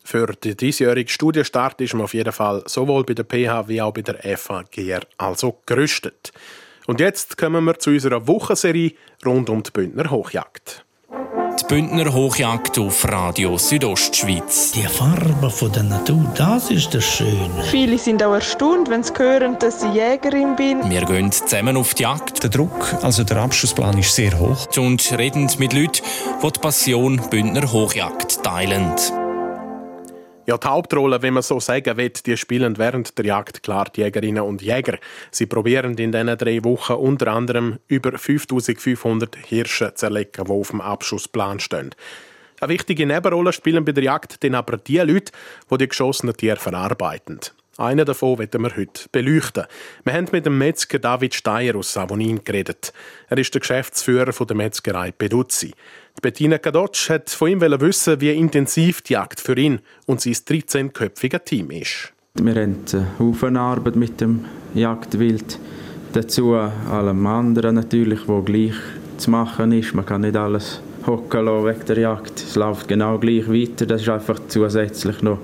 Für 0.03 0.25
den 0.25 0.57
diesjährigen 0.57 1.07
Studienstart 1.07 1.79
ist 1.81 1.93
man 1.93 2.05
auf 2.05 2.15
jeden 2.15 2.33
Fall 2.33 2.63
sowohl 2.65 3.03
bei 3.03 3.13
der 3.13 3.25
PH 3.25 3.67
wie 3.67 3.79
auch 3.79 3.93
bei 3.93 4.01
der 4.01 4.15
FHGR 4.35 5.01
also 5.19 5.59
gerüstet. 5.67 6.31
Und 6.87 6.99
jetzt 6.99 7.37
kommen 7.37 7.63
wir 7.63 7.77
zu 7.77 7.91
unserer 7.91 8.27
Wochenserie 8.27 8.93
rund 9.23 9.47
um 9.51 9.61
die 9.61 9.69
Bündner 9.69 10.09
Hochjagd. 10.09 10.83
Die 11.59 11.65
Bündner 11.67 12.13
Hochjagd 12.13 12.79
auf 12.79 13.07
Radio 13.07 13.57
Südostschweiz. 13.57 14.71
Die 14.71 14.83
Farbe 14.83 15.49
von 15.49 15.71
der 15.71 15.83
Natur, 15.83 16.31
das 16.35 16.71
ist 16.71 16.93
das 16.93 17.03
Schöne. 17.03 17.63
Viele 17.69 17.97
sind 17.97 18.23
auch 18.23 18.33
erstaunt, 18.33 18.89
wenn 18.89 19.03
sie 19.03 19.13
hören, 19.17 19.57
dass 19.59 19.83
ich 19.83 19.93
Jägerin 19.93 20.55
bin. 20.55 20.89
Wir 20.89 21.05
gehen 21.05 21.31
zusammen 21.31 21.77
auf 21.77 21.93
die 21.93 22.03
Jagd. 22.03 22.43
Der 22.43 22.49
Druck, 22.49 22.95
also 23.01 23.23
der 23.23 23.37
Abschlussplan 23.37 23.97
ist 23.97 24.15
sehr 24.15 24.37
hoch. 24.39 24.67
Und 24.77 25.17
reden 25.17 25.49
mit 25.57 25.73
Leuten, 25.73 26.01
die 26.43 26.51
die 26.51 26.59
Passion 26.59 27.21
Bündner 27.29 27.71
Hochjagd 27.71 28.43
teilen. 28.43 28.95
Ja, 30.47 30.57
die 30.57 30.67
Hauptrolle, 30.67 31.21
wenn 31.21 31.35
man 31.35 31.43
so 31.43 31.59
sagen 31.59 31.97
will, 31.97 32.09
die 32.09 32.35
spielen 32.35 32.77
während 32.79 33.15
der 33.17 33.25
Jagd 33.25 33.61
klar 33.61 33.85
die 33.95 34.01
Jägerinnen 34.01 34.41
und 34.41 34.63
Jäger. 34.63 34.97
Sie 35.29 35.45
probieren 35.45 35.95
in 35.95 36.11
diesen 36.11 36.35
drei 36.37 36.63
Wochen 36.63 36.93
unter 36.93 37.27
anderem 37.27 37.77
über 37.87 38.17
5500 38.17 39.35
Hirsche 39.35 39.93
zu 39.93 40.07
erlegen, 40.07 40.45
die 40.45 40.51
auf 40.51 40.71
dem 40.71 40.81
Abschussplan 40.81 41.59
stehen. 41.59 41.93
Eine 42.59 42.73
wichtige 42.73 43.05
Nebenrolle 43.05 43.53
spielen 43.53 43.85
bei 43.85 43.91
der 43.91 44.03
Jagd 44.03 44.43
dann 44.43 44.55
aber 44.55 44.77
die 44.77 44.97
Leute, 44.97 45.31
die 45.69 45.77
die 45.77 45.87
geschossenen 45.87 46.35
Tiere 46.35 46.57
verarbeiten. 46.57 47.39
Einen 47.77 48.05
davon 48.05 48.37
werden 48.37 48.61
wir 48.61 48.75
heute 48.75 49.07
beleuchten. 49.11 49.65
Wir 50.03 50.13
haben 50.13 50.27
mit 50.31 50.45
dem 50.45 50.57
Metzger 50.57 50.99
David 50.99 51.33
Steyer 51.33 51.75
aus 51.75 51.93
Savonin 51.93 52.43
geredet. 52.43 52.93
Er 53.29 53.37
ist 53.37 53.53
der 53.53 53.61
Geschäftsführer 53.61 54.31
der 54.31 54.55
Metzgerei 54.55 55.11
Peduzzi. 55.11 55.73
Bettina 56.21 56.57
Kadotsch 56.57 57.09
hat 57.09 57.29
von 57.29 57.49
ihm 57.49 57.61
wissen, 57.61 58.21
wie 58.21 58.31
intensiv 58.31 59.01
die 59.01 59.13
Jagd 59.13 59.39
für 59.39 59.57
ihn 59.57 59.79
und 60.05 60.21
sein 60.21 60.33
13-köpfiges 60.33 61.43
Team 61.45 61.71
ist. 61.71 62.13
Wir 62.35 62.55
haben 62.55 62.77
Haufen 63.19 63.57
Arbeit 63.57 63.95
mit 63.95 64.21
dem 64.21 64.45
Jagdwild. 64.73 65.59
Dazu 66.13 66.53
allem 66.53 67.25
anderen 67.25 67.75
natürlich, 67.75 68.27
wo 68.27 68.41
gleich 68.41 68.75
zu 69.17 69.31
machen 69.31 69.71
ist. 69.71 69.93
Man 69.93 70.05
kann 70.05 70.21
nicht 70.21 70.35
alles 70.35 70.81
hocken 71.05 71.45
lassen 71.45 71.65
wegen 71.65 71.85
der 71.85 71.99
Jagd. 71.99 72.39
Es 72.39 72.55
läuft 72.55 72.87
genau 72.87 73.17
gleich 73.17 73.47
weiter. 73.47 73.85
Das 73.85 74.01
ist 74.01 74.09
einfach 74.09 74.39
zusätzlich 74.47 75.21
noch 75.21 75.39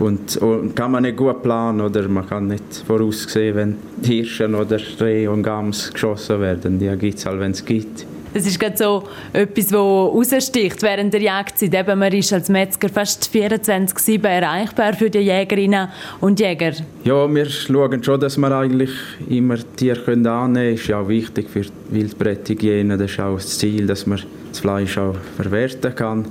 Und, 0.00 0.38
und, 0.38 0.74
kann 0.74 0.92
man 0.92 1.02
nicht 1.02 1.18
gut 1.18 1.42
planen 1.42 1.82
oder 1.82 2.08
man 2.08 2.26
kann 2.26 2.46
nicht 2.46 2.84
voraussehen, 2.86 3.54
wenn 3.54 3.76
Hirsche 4.02 4.48
oder 4.48 4.80
Reh 4.98 5.28
und 5.28 5.42
Gams 5.42 5.92
geschossen 5.92 6.40
werden. 6.40 6.78
Die 6.78 6.88
gibt 6.96 7.18
es 7.18 7.26
halt, 7.26 7.38
wenn 7.38 7.50
es 7.50 7.62
gibt. 7.62 8.06
Das 8.32 8.46
ist 8.46 8.60
gerade 8.60 8.76
so 8.76 9.04
etwas, 9.32 9.66
das 9.66 9.74
raussticht 9.74 10.82
während 10.82 11.12
der 11.12 11.22
Jagdzeit. 11.22 11.74
Eben, 11.74 11.98
man 11.98 12.12
ist 12.12 12.32
als 12.32 12.48
Metzger 12.48 12.88
fast 12.88 13.28
24-7 13.34 14.24
erreichbar 14.26 14.92
für 14.94 15.10
die 15.10 15.18
Jägerinnen 15.18 15.88
und 16.20 16.38
Jäger. 16.38 16.72
Ja, 17.04 17.32
wir 17.32 17.46
schauen 17.46 18.02
schon, 18.04 18.20
dass 18.20 18.36
wir 18.36 18.52
eigentlich 18.52 18.90
immer 19.28 19.56
Tiere 19.76 20.00
annehmen 20.06 20.24
können. 20.24 20.54
Das 20.54 20.80
ist 20.80 20.86
ja 20.86 21.00
auch 21.00 21.08
wichtig 21.08 21.50
für 21.50 21.62
die 21.62 21.70
Wildbretthygiene. 21.90 22.96
Das 22.96 23.10
ist 23.10 23.20
auch 23.20 23.34
das 23.34 23.58
Ziel, 23.58 23.86
dass 23.86 24.06
man 24.06 24.20
das 24.50 24.60
Fleisch 24.60 24.96
auch 24.96 25.16
verwerten 25.36 25.94
kann. 25.94 26.26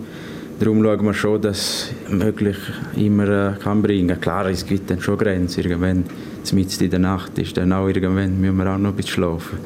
Darum 0.59 0.83
schauen 0.83 1.05
wir 1.05 1.13
schon, 1.13 1.41
dass 1.41 1.89
möglich 2.09 2.57
immer 2.97 3.53
äh, 3.53 3.59
kann 3.59 3.81
bringen. 3.81 4.19
Klar, 4.19 4.47
es 4.47 4.65
gibt 4.65 4.89
dann 4.89 4.99
schon 4.99 5.17
Grenzen. 5.17 5.63
Irgendwann, 5.63 6.03
mitten 6.51 6.83
in 6.83 6.89
der 6.89 6.99
Nacht 6.99 7.37
ist, 7.37 7.55
dann 7.55 7.71
auch 7.71 7.87
irgendwann 7.87 8.41
müssen 8.41 8.57
wir 8.57 8.73
auch 8.73 8.77
noch 8.77 8.89
ein 8.89 8.95
bisschen 8.95 9.13
schlafen. 9.13 9.59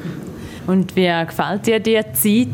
Und 0.66 0.96
wie 0.96 1.10
gefällt 1.26 1.66
dir 1.66 1.80
die 1.80 2.00
Zeit? 2.12 2.48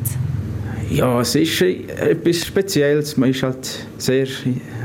Ja, 0.90 1.20
es 1.20 1.36
ist 1.36 1.62
etwas 1.62 2.44
Spezielles. 2.44 3.16
Man 3.16 3.30
ist 3.30 3.42
halt 3.42 3.86
sehr 3.98 4.26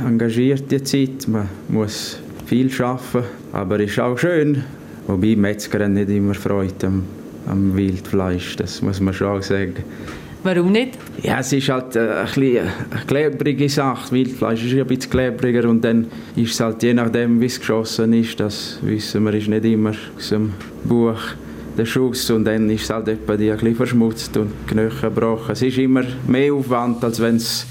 engagiert 0.05 0.69
die 0.69 0.83
Zeit. 0.83 1.27
Man 1.27 1.49
muss 1.67 2.19
viel 2.45 2.69
arbeiten, 2.81 3.27
aber 3.51 3.79
es 3.79 3.91
ist 3.91 3.99
auch 3.99 4.17
schön. 4.17 4.63
Wobei 5.07 5.35
Metzger 5.35 5.87
nicht 5.87 6.09
immer 6.09 6.35
Freude 6.35 6.87
am, 6.87 7.03
am 7.47 7.75
Wildfleisch, 7.75 8.55
das 8.55 8.81
muss 8.81 8.99
man 8.99 9.13
schon 9.13 9.41
sagen. 9.41 9.75
Warum 10.43 10.71
nicht? 10.71 10.97
Ja, 11.23 11.39
es 11.39 11.51
ist 11.53 11.69
halt 11.69 11.95
äh, 11.95 12.01
ein 12.01 12.27
eine 12.27 12.71
klebrige 13.07 13.67
Sache. 13.67 14.11
Wildfleisch 14.11 14.63
ist 14.63 14.73
ein 14.73 14.85
bisschen 14.85 15.09
klebriger 15.09 15.67
und 15.67 15.83
dann 15.83 16.05
ist 16.35 16.53
es 16.53 16.59
halt 16.59 16.83
je 16.83 16.93
nachdem, 16.93 17.41
wie 17.41 17.47
es 17.47 17.59
geschossen 17.59 18.13
ist, 18.13 18.39
das 18.39 18.77
wissen 18.83 19.23
wir, 19.23 19.33
ist 19.33 19.47
nicht 19.47 19.65
immer 19.65 19.93
aus 20.15 20.29
dem 20.29 20.53
Buch 20.83 21.19
der 21.77 21.85
Schuss 21.85 22.29
und 22.29 22.45
dann 22.45 22.69
ist 22.69 22.83
es 22.83 22.89
halt 22.89 23.07
etwa 23.07 23.35
die 23.35 23.51
ein 23.51 23.57
bisschen 23.57 23.75
verschmutzt 23.75 24.37
und 24.37 24.51
Knöchel 24.67 25.09
gebrochen. 25.09 25.51
Es 25.51 25.61
ist 25.61 25.77
immer 25.77 26.03
mehr 26.27 26.53
Aufwand, 26.53 27.03
als 27.03 27.19
wenn 27.19 27.35
es 27.35 27.65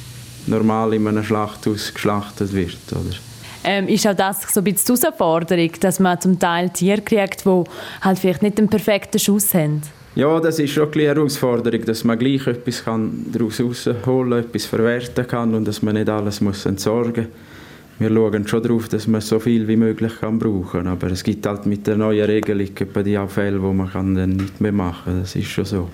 normal 0.46 0.94
in 0.94 1.06
einem 1.06 1.24
Schlachthaus 1.24 1.92
geschlachtet 1.92 2.52
wird. 2.52 2.76
Oder? 2.92 3.16
Ähm, 3.64 3.88
ist 3.88 4.06
auch 4.06 4.14
das 4.14 4.42
so 4.52 4.60
ein 4.60 4.64
bisschen 4.64 4.94
die 4.96 5.02
Herausforderung, 5.02 5.70
dass 5.80 5.98
man 5.98 6.20
zum 6.20 6.38
Teil 6.38 6.70
Tiere 6.70 7.00
kriegt, 7.00 7.46
die 7.46 7.64
halt 8.02 8.18
vielleicht 8.18 8.42
nicht 8.42 8.58
den 8.58 8.68
perfekten 8.68 9.18
Schuss 9.18 9.54
haben? 9.54 9.80
Ja, 10.14 10.38
das 10.38 10.58
ist 10.58 10.70
schon 10.70 10.92
eine 10.92 11.02
Herausforderung, 11.02 11.84
dass 11.86 12.04
man 12.04 12.18
gleich 12.18 12.46
etwas 12.46 12.84
daraus 12.84 13.58
herausholen 13.58 14.02
kann, 14.04 14.32
etwas 14.44 14.66
verwerten 14.66 15.26
kann 15.26 15.54
und 15.54 15.66
dass 15.66 15.82
man 15.82 15.94
nicht 15.94 16.08
alles 16.08 16.40
muss 16.40 16.66
entsorgen 16.66 17.24
muss 17.24 17.53
wir 17.98 18.08
schauen 18.08 18.48
schon 18.48 18.62
darauf, 18.62 18.88
dass 18.88 19.06
man 19.06 19.20
so 19.20 19.38
viel 19.38 19.68
wie 19.68 19.76
möglich 19.76 20.12
kann 20.20 20.38
brauchen. 20.38 20.86
Aber 20.86 21.08
es 21.08 21.22
gibt 21.22 21.46
halt 21.46 21.66
mit 21.66 21.86
der 21.86 21.96
neuen 21.96 22.24
Regelung 22.24 22.68
die 23.04 23.18
auch 23.18 23.30
Fälle, 23.30 23.62
wo 23.62 23.72
man 23.72 23.90
kann 23.90 24.14
dann 24.14 24.30
nicht 24.30 24.60
mehr 24.60 24.72
machen 24.72 25.04
kann. 25.12 25.20
Das 25.20 25.36
ist 25.36 25.46
schon 25.46 25.64
so. 25.64 25.90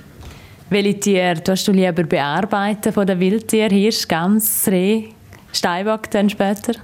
Welche 0.71 1.01
Tiere 1.01 1.43
tust 1.43 1.67
du 1.67 1.73
lieber 1.73 2.05
bearbeiten 2.05 2.93
von 2.93 3.07
den 3.07 3.19
Wildtieren? 3.19 3.71
Hirsch, 3.71 4.07
Gams, 4.07 4.69
Reh, 4.69 5.09
Steinbock 5.53 6.11
dann 6.11 6.31
später? 6.31 6.75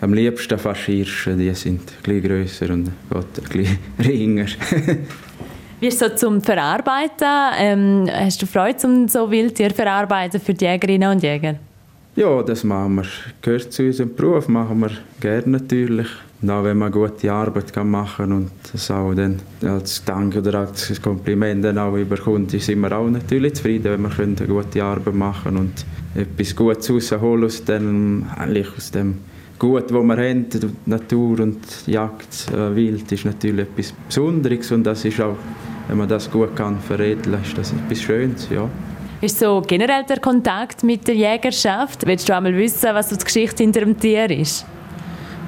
Am 0.00 0.12
liebsten 0.12 0.58
fast 0.58 0.82
Hirsche, 0.82 1.34
die 1.34 1.52
sind 1.54 1.82
etwas 2.02 2.22
grösser 2.22 2.70
und 2.72 2.90
Gott, 3.08 3.38
etwas 3.38 3.68
ringer. 4.06 4.46
Wie 5.80 5.90
so 5.90 6.08
zum 6.08 6.42
Verarbeiten? 6.42 7.28
Ähm, 7.58 8.10
hast 8.12 8.42
du 8.42 8.46
Freude 8.46 8.76
zum 8.76 9.08
so 9.08 9.30
Wildtier 9.30 9.70
verarbeiten 9.70 10.40
für 10.40 10.54
die 10.54 10.64
Jägerinnen 10.64 11.10
und 11.10 11.22
Jäger? 11.22 11.56
Ja, 12.18 12.42
das 12.42 12.64
machen 12.64 12.96
wir. 12.96 13.04
Gehört 13.42 13.72
zu 13.72 13.84
unserem 13.84 14.12
Beruf, 14.12 14.48
machen 14.48 14.80
wir 14.80 14.90
gerne 15.20 15.52
natürlich. 15.52 16.08
Und 16.42 16.50
auch 16.50 16.64
wenn 16.64 16.76
man 16.76 16.90
gute 16.90 17.32
Arbeit 17.32 17.72
kann 17.72 17.90
machen 17.90 18.32
und 18.32 18.50
das 18.72 18.90
auch 18.90 19.14
dann 19.14 19.36
als 19.62 20.04
Dank 20.04 20.34
oder 20.34 20.58
als 20.58 21.00
Kompliment 21.00 21.64
dann 21.64 21.78
auch 21.78 21.94
überkommt, 21.94 22.50
sind 22.50 22.80
wir 22.80 22.90
auch 22.90 23.08
natürlich 23.08 23.54
zufrieden, 23.54 23.92
wenn 23.92 24.02
wir 24.02 24.18
eine 24.18 24.34
gute 24.48 24.82
Arbeit 24.82 25.14
machen 25.14 25.58
und 25.58 25.86
etwas 26.16 26.56
Gutes 26.56 26.90
rausholen 26.90 27.44
aus 27.44 27.64
dem, 27.64 28.26
eigentlich 28.36 28.66
aus 28.76 28.90
dem 28.90 29.18
Gut, 29.56 29.84
was 29.92 30.02
wir 30.02 30.16
haben, 30.16 30.48
die 30.48 30.70
Natur 30.86 31.38
und 31.38 31.86
Jagd, 31.86 32.48
äh, 32.52 32.74
Wild, 32.74 33.12
ist 33.12 33.26
natürlich 33.26 33.68
etwas 33.68 33.94
Besonderes 34.08 34.72
und 34.72 34.82
das 34.82 35.04
ist 35.04 35.20
auch, 35.20 35.36
wenn 35.86 35.98
man 35.98 36.08
das 36.08 36.28
gut 36.28 36.56
kann 36.56 36.80
veredeln, 36.80 37.38
ist 37.44 37.56
das 37.56 37.72
etwas 37.72 38.02
Schönes, 38.02 38.48
ja. 38.50 38.68
Ist 39.20 39.40
so 39.40 39.60
generell 39.66 40.04
der 40.04 40.20
Kontakt 40.20 40.84
mit 40.84 41.08
der 41.08 41.16
Jägerschaft? 41.16 42.06
Willst 42.06 42.28
du 42.28 42.36
einmal 42.36 42.56
wissen, 42.56 42.90
was 42.92 43.10
so 43.10 43.16
die 43.16 43.24
Geschichte 43.24 43.64
hinter 43.64 43.80
dem 43.80 43.98
Tier 43.98 44.30
ist? 44.30 44.64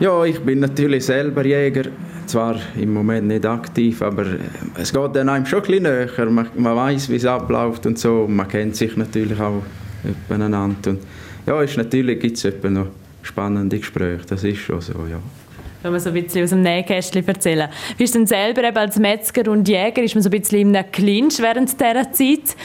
Ja, 0.00 0.24
ich 0.24 0.40
bin 0.40 0.59
natürlich 0.59 1.04
selber 1.04 1.46
Jäger. 1.46 1.85
Zwar 2.26 2.56
im 2.76 2.92
Moment 2.92 3.28
nicht 3.28 3.46
aktiv, 3.46 4.02
aber 4.02 4.26
es 4.76 4.92
geht 4.92 5.14
dann 5.14 5.28
einem 5.28 5.46
schon 5.46 5.61
ein 5.61 5.66
bisschen 5.66 5.83
näher. 5.85 6.30
Man, 6.30 6.48
man 6.56 6.76
weiß, 6.76 7.11
wie 7.11 7.16
es 7.16 7.24
abläuft 7.24 7.87
und 7.87 7.96
so. 7.96 8.26
Man 8.28 8.48
kennt 8.48 8.74
sich 8.74 8.96
natürlich 8.96 9.38
auch 9.40 9.62
miteinander. 10.28 10.90
Und 10.90 11.00
ja, 11.46 11.62
ist 11.62 11.76
natürlich 11.76 12.18
gibt 12.18 12.44
es 12.44 12.52
noch 12.64 12.88
spannende 13.22 13.78
Gespräche. 13.78 14.26
Das 14.28 14.42
ist 14.42 14.59
schon 14.59 14.80
so, 14.80 14.94
ja 15.09 15.20
wenn 15.82 15.92
man 15.92 16.00
so 16.00 16.10
ein 16.10 16.14
bisschen 16.14 16.44
aus 16.44 16.50
dem 16.50 16.62
Nähkästchen 16.62 17.26
erzählen. 17.26 17.68
Bist 17.96 18.14
du 18.14 18.18
denn 18.18 18.26
selber 18.26 18.64
eben 18.64 18.76
als 18.76 18.98
Metzger 18.98 19.50
und 19.50 19.68
Jäger, 19.68 20.02
ist 20.02 20.14
man 20.14 20.22
so 20.22 20.28
ein 20.28 20.38
bisschen 20.38 20.60
in 20.60 20.76
einem 20.76 20.90
Clinch 20.90 21.38
während 21.38 21.72
dieser 21.72 22.12
Zeit? 22.12 22.56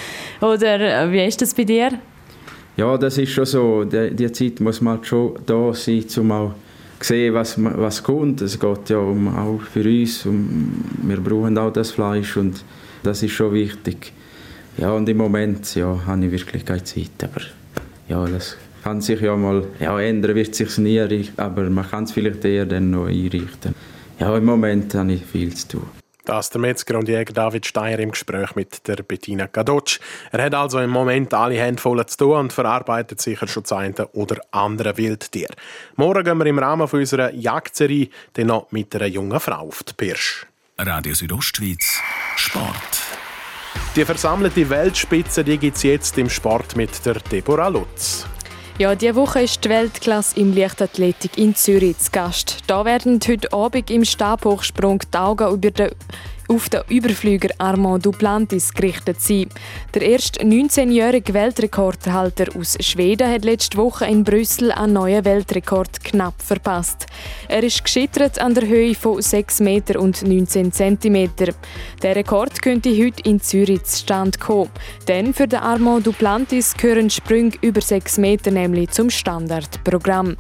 Oder 0.41 1.03
äh, 1.03 1.11
wie 1.11 1.25
ist 1.25 1.41
das 1.41 1.53
bei 1.53 1.63
dir? 1.63 1.91
Ja, 2.77 2.97
das 2.97 3.17
ist 3.17 3.31
schon 3.31 3.45
so. 3.45 3.83
Die, 3.85 4.13
die 4.15 4.31
Zeit 4.31 4.59
muss 4.59 4.81
man 4.81 4.97
halt 4.97 5.07
schon 5.07 5.39
da 5.45 5.73
sein, 5.73 6.05
um 6.17 6.31
auch 6.31 6.51
zu 6.99 7.07
sehen, 7.07 7.33
was, 7.33 7.55
was 7.57 8.03
kommt. 8.03 8.41
Es 8.41 8.59
geht 8.59 8.89
ja 8.89 8.97
um, 8.97 9.27
auch 9.27 9.61
für 9.61 9.83
uns. 9.83 10.25
Um, 10.25 10.83
wir 11.03 11.17
brauchen 11.17 11.57
auch 11.57 11.71
das 11.71 11.91
Fleisch 11.91 12.35
und 12.35 12.63
das 13.03 13.23
ist 13.23 13.31
schon 13.31 13.53
wichtig. 13.53 14.11
Ja, 14.77 14.91
und 14.91 15.07
im 15.07 15.17
Moment 15.17 15.73
ja, 15.75 16.01
habe 16.05 16.25
ich 16.25 16.31
wirklich 16.31 16.65
keine 16.65 16.83
Zeit. 16.83 17.11
Aber 17.23 17.41
ja, 18.09 18.25
das 18.27 18.57
kann 18.85 19.01
sich 19.01 19.19
ja 19.19 19.35
mal 19.35 19.65
ja, 19.79 19.99
ändern, 19.99 20.35
wird 20.35 20.53
sich 20.53 20.77
nie, 20.77 21.01
aber 21.37 21.63
man 21.71 21.89
kann 21.89 22.03
es 22.03 22.11
vielleicht 22.11 22.45
eher 22.45 22.67
dann 22.67 22.91
noch 22.91 23.07
einrichten. 23.07 23.73
Ja, 24.19 24.37
im 24.37 24.45
Moment 24.45 24.93
habe 24.93 25.13
ich 25.13 25.25
viel 25.25 25.55
zu 25.55 25.69
tun. 25.69 25.89
Das 26.23 26.45
ist 26.45 26.53
der 26.53 26.61
Metzger 26.61 26.99
und 26.99 27.09
Jäger 27.09 27.33
David 27.33 27.65
Steyer 27.65 27.97
im 27.97 28.11
Gespräch 28.11 28.55
mit 28.55 28.87
der 28.87 28.97
Bettina 28.97 29.47
Gadotsch. 29.47 29.99
Er 30.31 30.43
hat 30.43 30.53
also 30.53 30.79
im 30.79 30.91
Moment 30.91 31.33
alle 31.33 31.55
Hände 31.55 31.81
voll 31.81 32.05
zu 32.05 32.17
tun 32.17 32.37
und 32.37 32.53
verarbeitet 32.53 33.21
sicher 33.21 33.47
schon 33.47 33.63
das 33.63 33.71
eine 33.71 34.07
oder 34.13 34.39
andere 34.51 34.95
Wildtier. 34.97 35.49
Morgen 35.95 36.23
gehen 36.23 36.37
wir 36.37 36.45
im 36.45 36.59
Rahmen 36.59 36.87
unserer 36.87 37.33
Jagdserie 37.33 38.09
dann 38.33 38.47
noch 38.47 38.71
mit 38.71 38.95
einer 38.95 39.07
jungen 39.07 39.39
Frau 39.39 39.67
auf 39.67 39.81
die 39.81 39.93
Pirsch. 39.93 40.45
Radio 40.77 41.15
Südostschweiz 41.15 42.01
Sport. 42.35 43.01
Die 43.95 44.05
versammelte 44.05 44.69
Weltspitze 44.69 45.43
gibt 45.43 45.75
es 45.75 45.83
jetzt 45.83 46.17
im 46.19 46.29
Sport 46.29 46.75
mit 46.75 47.03
der 47.03 47.15
Deborah 47.15 47.69
Lutz. 47.69 48.27
Ja, 48.77 48.93
diese 48.93 49.15
Woche 49.15 49.43
ist 49.43 49.63
die 49.63 49.69
Weltklasse 49.69 50.37
im 50.37 50.53
Leichtathletik 50.53 51.37
in 51.37 51.55
Zürich 51.55 51.97
zu 51.97 52.11
Gast. 52.11 52.57
Da 52.67 52.83
werden 52.83 53.21
heute 53.25 53.53
Abend 53.53 53.89
im 53.89 54.03
Stabhochsprung 54.03 54.99
die 55.13 55.17
Augen 55.17 55.53
über 55.53 55.71
den 55.71 55.91
auf 56.47 56.69
den 56.69 56.81
Überflüger 56.89 57.49
Armand 57.57 58.05
Duplantis 58.05 58.73
gerichtet 58.73 59.21
sein. 59.21 59.47
Der 59.93 60.01
erste 60.03 60.43
19-jährige 60.43 61.33
Weltrekordhalter 61.33 62.47
aus 62.57 62.77
Schweden 62.79 63.29
hat 63.29 63.45
letzte 63.45 63.77
Woche 63.77 64.05
in 64.05 64.23
Brüssel 64.23 64.71
einen 64.71 64.93
neuen 64.93 65.25
Weltrekord 65.25 66.03
knapp 66.03 66.41
verpasst. 66.41 67.07
Er 67.47 67.63
ist 67.63 67.83
gescheitert 67.83 68.39
an 68.39 68.53
der 68.53 68.67
Höhe 68.67 68.95
von 68.95 69.21
6 69.21 69.59
Meter 69.61 69.99
und 69.99 70.21
19 70.21 70.71
cm. 70.71 71.29
Der 72.01 72.15
Rekord 72.15 72.61
könnte 72.61 72.89
heute 72.91 73.23
in 73.23 73.41
Zürich 73.41 73.83
zustande 73.83 74.37
kommen. 74.37 74.69
Denn 75.07 75.33
für 75.33 75.47
den 75.47 75.59
Armand 75.59 76.05
Duplantis 76.05 76.75
gehören 76.75 77.09
Sprünge 77.09 77.53
über 77.61 77.81
6 77.81 78.17
Meter 78.17 78.51
nämlich 78.51 78.91
zum 78.91 79.09
Standardprogramm. 79.09 80.37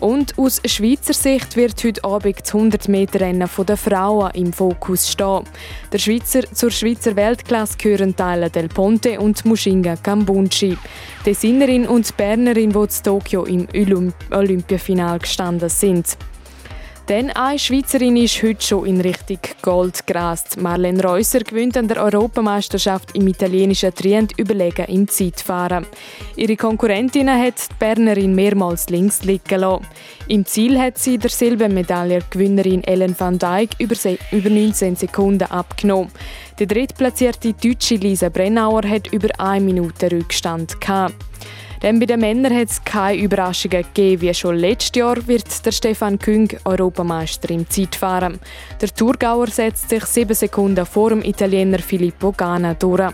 Und 0.00 0.38
aus 0.38 0.62
Schweizer 0.64 1.12
Sicht 1.12 1.56
wird 1.56 1.84
heute 1.84 2.02
Abend 2.04 2.40
das 2.40 2.52
100-Meter-Rennen 2.54 3.48
der 3.68 3.76
Frauen 3.76 4.30
im 4.32 4.50
Fokus 4.50 5.10
stehen. 5.10 5.44
Der 5.92 5.98
Schweizer, 5.98 6.40
zur 6.52 6.70
Schweizer 6.70 7.14
Weltklasse 7.16 7.76
gehören 7.76 8.16
Teile 8.16 8.48
Del 8.48 8.68
Ponte 8.68 9.20
und 9.20 9.44
Mushinga 9.44 9.96
Kambunchi. 9.96 10.78
Die 11.26 11.34
Sinnerin 11.34 11.86
und 11.86 12.16
Bernerin, 12.16 12.70
die 12.70 12.78
in 12.78 13.02
Tokio 13.04 13.44
im 13.44 13.68
Olympiafinal 14.30 15.18
gestanden 15.18 15.68
sind. 15.68 16.16
Denn 17.08 17.30
eine 17.30 17.58
Schweizerin 17.58 18.16
ist 18.16 18.42
heute 18.42 18.64
schon 18.64 18.86
in 18.86 19.00
Richtung 19.00 19.38
Gold 19.62 20.06
gerast. 20.06 20.60
Marlene 20.60 21.02
Reusser 21.02 21.40
gewinnt 21.40 21.76
an 21.76 21.88
der 21.88 22.02
Europameisterschaft 22.02 23.16
im 23.16 23.26
italienischen 23.26 23.92
Trient 23.94 24.38
überlegen 24.38 24.86
im 24.86 25.08
Zeitfahren. 25.08 25.86
Ihre 26.36 26.56
Konkurrentin 26.56 27.28
hat 27.28 27.54
die 27.70 27.74
Bernerin 27.78 28.34
mehrmals 28.34 28.88
links 28.90 29.24
liegen 29.24 29.60
lassen. 29.60 29.86
Im 30.28 30.46
Ziel 30.46 30.78
hat 30.78 30.98
sie 30.98 31.18
der 31.18 31.30
Silbermedaillengewinnerin 31.30 32.84
Ellen 32.84 33.18
van 33.18 33.38
Dijk 33.38 33.70
über 33.78 33.96
19 34.50 34.94
Sekunden 34.94 35.50
abgenommen. 35.50 36.12
Die 36.60 36.66
drittplatzierte 36.66 37.54
deutsche 37.54 37.96
Lisa 37.96 38.28
Brennauer 38.28 38.82
hat 38.88 39.12
über 39.12 39.28
eine 39.38 39.64
Minute 39.64 40.12
Rückstand 40.12 40.80
gehabt. 40.80 41.29
Denn 41.82 41.98
bei 41.98 42.06
den 42.06 42.20
Männern 42.20 42.54
hat 42.54 42.68
es 42.68 42.84
keine 42.84 43.22
Überraschungen 43.22 43.82
gegeben. 43.82 44.22
Wie 44.22 44.34
schon 44.34 44.56
letztes 44.56 44.98
Jahr 44.98 45.26
wird 45.26 45.64
der 45.64 45.72
Stefan 45.72 46.18
Küng 46.18 46.48
Europameister 46.64 47.50
im 47.50 47.68
Zeitfahren. 47.68 48.38
Der 48.80 48.94
Thurgauer 48.94 49.46
setzt 49.46 49.88
sich 49.88 50.04
sieben 50.04 50.34
Sekunden 50.34 50.84
vor 50.84 51.10
dem 51.10 51.22
Italiener 51.22 51.78
Filippo 51.78 52.32
Gana 52.32 52.74
durch. 52.74 53.12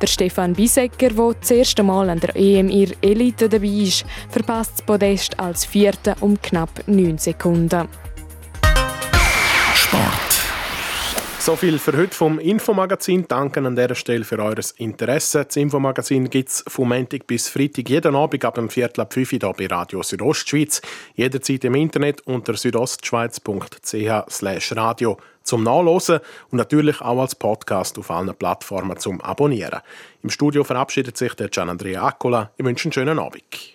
Der 0.00 0.06
Stefan 0.06 0.52
Bisecker, 0.52 1.08
der 1.08 1.34
das 1.40 1.50
erste 1.50 1.82
Mal 1.82 2.10
an 2.10 2.20
der 2.20 2.36
EM 2.36 2.68
ihr 2.68 2.90
Elite 3.00 3.48
dabei 3.48 3.66
ist, 3.66 4.04
verpasst 4.28 4.74
das 4.76 4.86
Podest 4.86 5.40
als 5.40 5.64
Vierter 5.64 6.14
um 6.20 6.40
knapp 6.40 6.86
neun 6.86 7.18
Sekunden. 7.18 7.88
So 11.44 11.56
viel 11.56 11.78
für 11.78 11.94
heute 11.94 12.16
vom 12.16 12.38
Infomagazin. 12.38 13.26
Danke 13.28 13.60
an 13.60 13.76
dieser 13.76 13.94
Stelle 13.94 14.24
für 14.24 14.38
eures 14.38 14.70
Interesse. 14.70 15.44
Das 15.44 15.56
Infomagazin 15.56 16.30
gibt 16.30 16.48
es 16.48 16.64
vom 16.66 16.88
Montag 16.88 17.26
bis 17.26 17.50
Freitag 17.50 17.90
jeden 17.90 18.16
Abend 18.16 18.42
ab 18.46 18.54
dem 18.54 18.70
Viertel 18.70 19.02
ab 19.02 19.12
5 19.12 19.34
Uhr 19.34 19.52
bei 19.52 19.66
Radio 19.66 20.02
Südostschweiz. 20.02 20.80
Jederzeit 21.16 21.64
im 21.64 21.74
Internet 21.74 22.22
unter 22.22 22.54
südostschweiz.ch 22.54 24.72
radio 24.74 25.18
zum 25.42 25.64
Nachlesen 25.64 26.20
und 26.50 26.56
natürlich 26.56 27.02
auch 27.02 27.20
als 27.20 27.34
Podcast 27.34 27.98
auf 27.98 28.10
allen 28.10 28.34
Plattformen 28.34 28.96
zum 28.96 29.20
Abonnieren. 29.20 29.80
Im 30.22 30.30
Studio 30.30 30.64
verabschiedet 30.64 31.18
sich 31.18 31.34
der 31.34 31.50
Gian 31.50 31.68
Andrea 31.68 32.06
Accola. 32.06 32.52
Ich 32.56 32.64
wünsche 32.64 32.86
einen 32.86 32.94
schönen 32.94 33.18
Abend. 33.18 33.74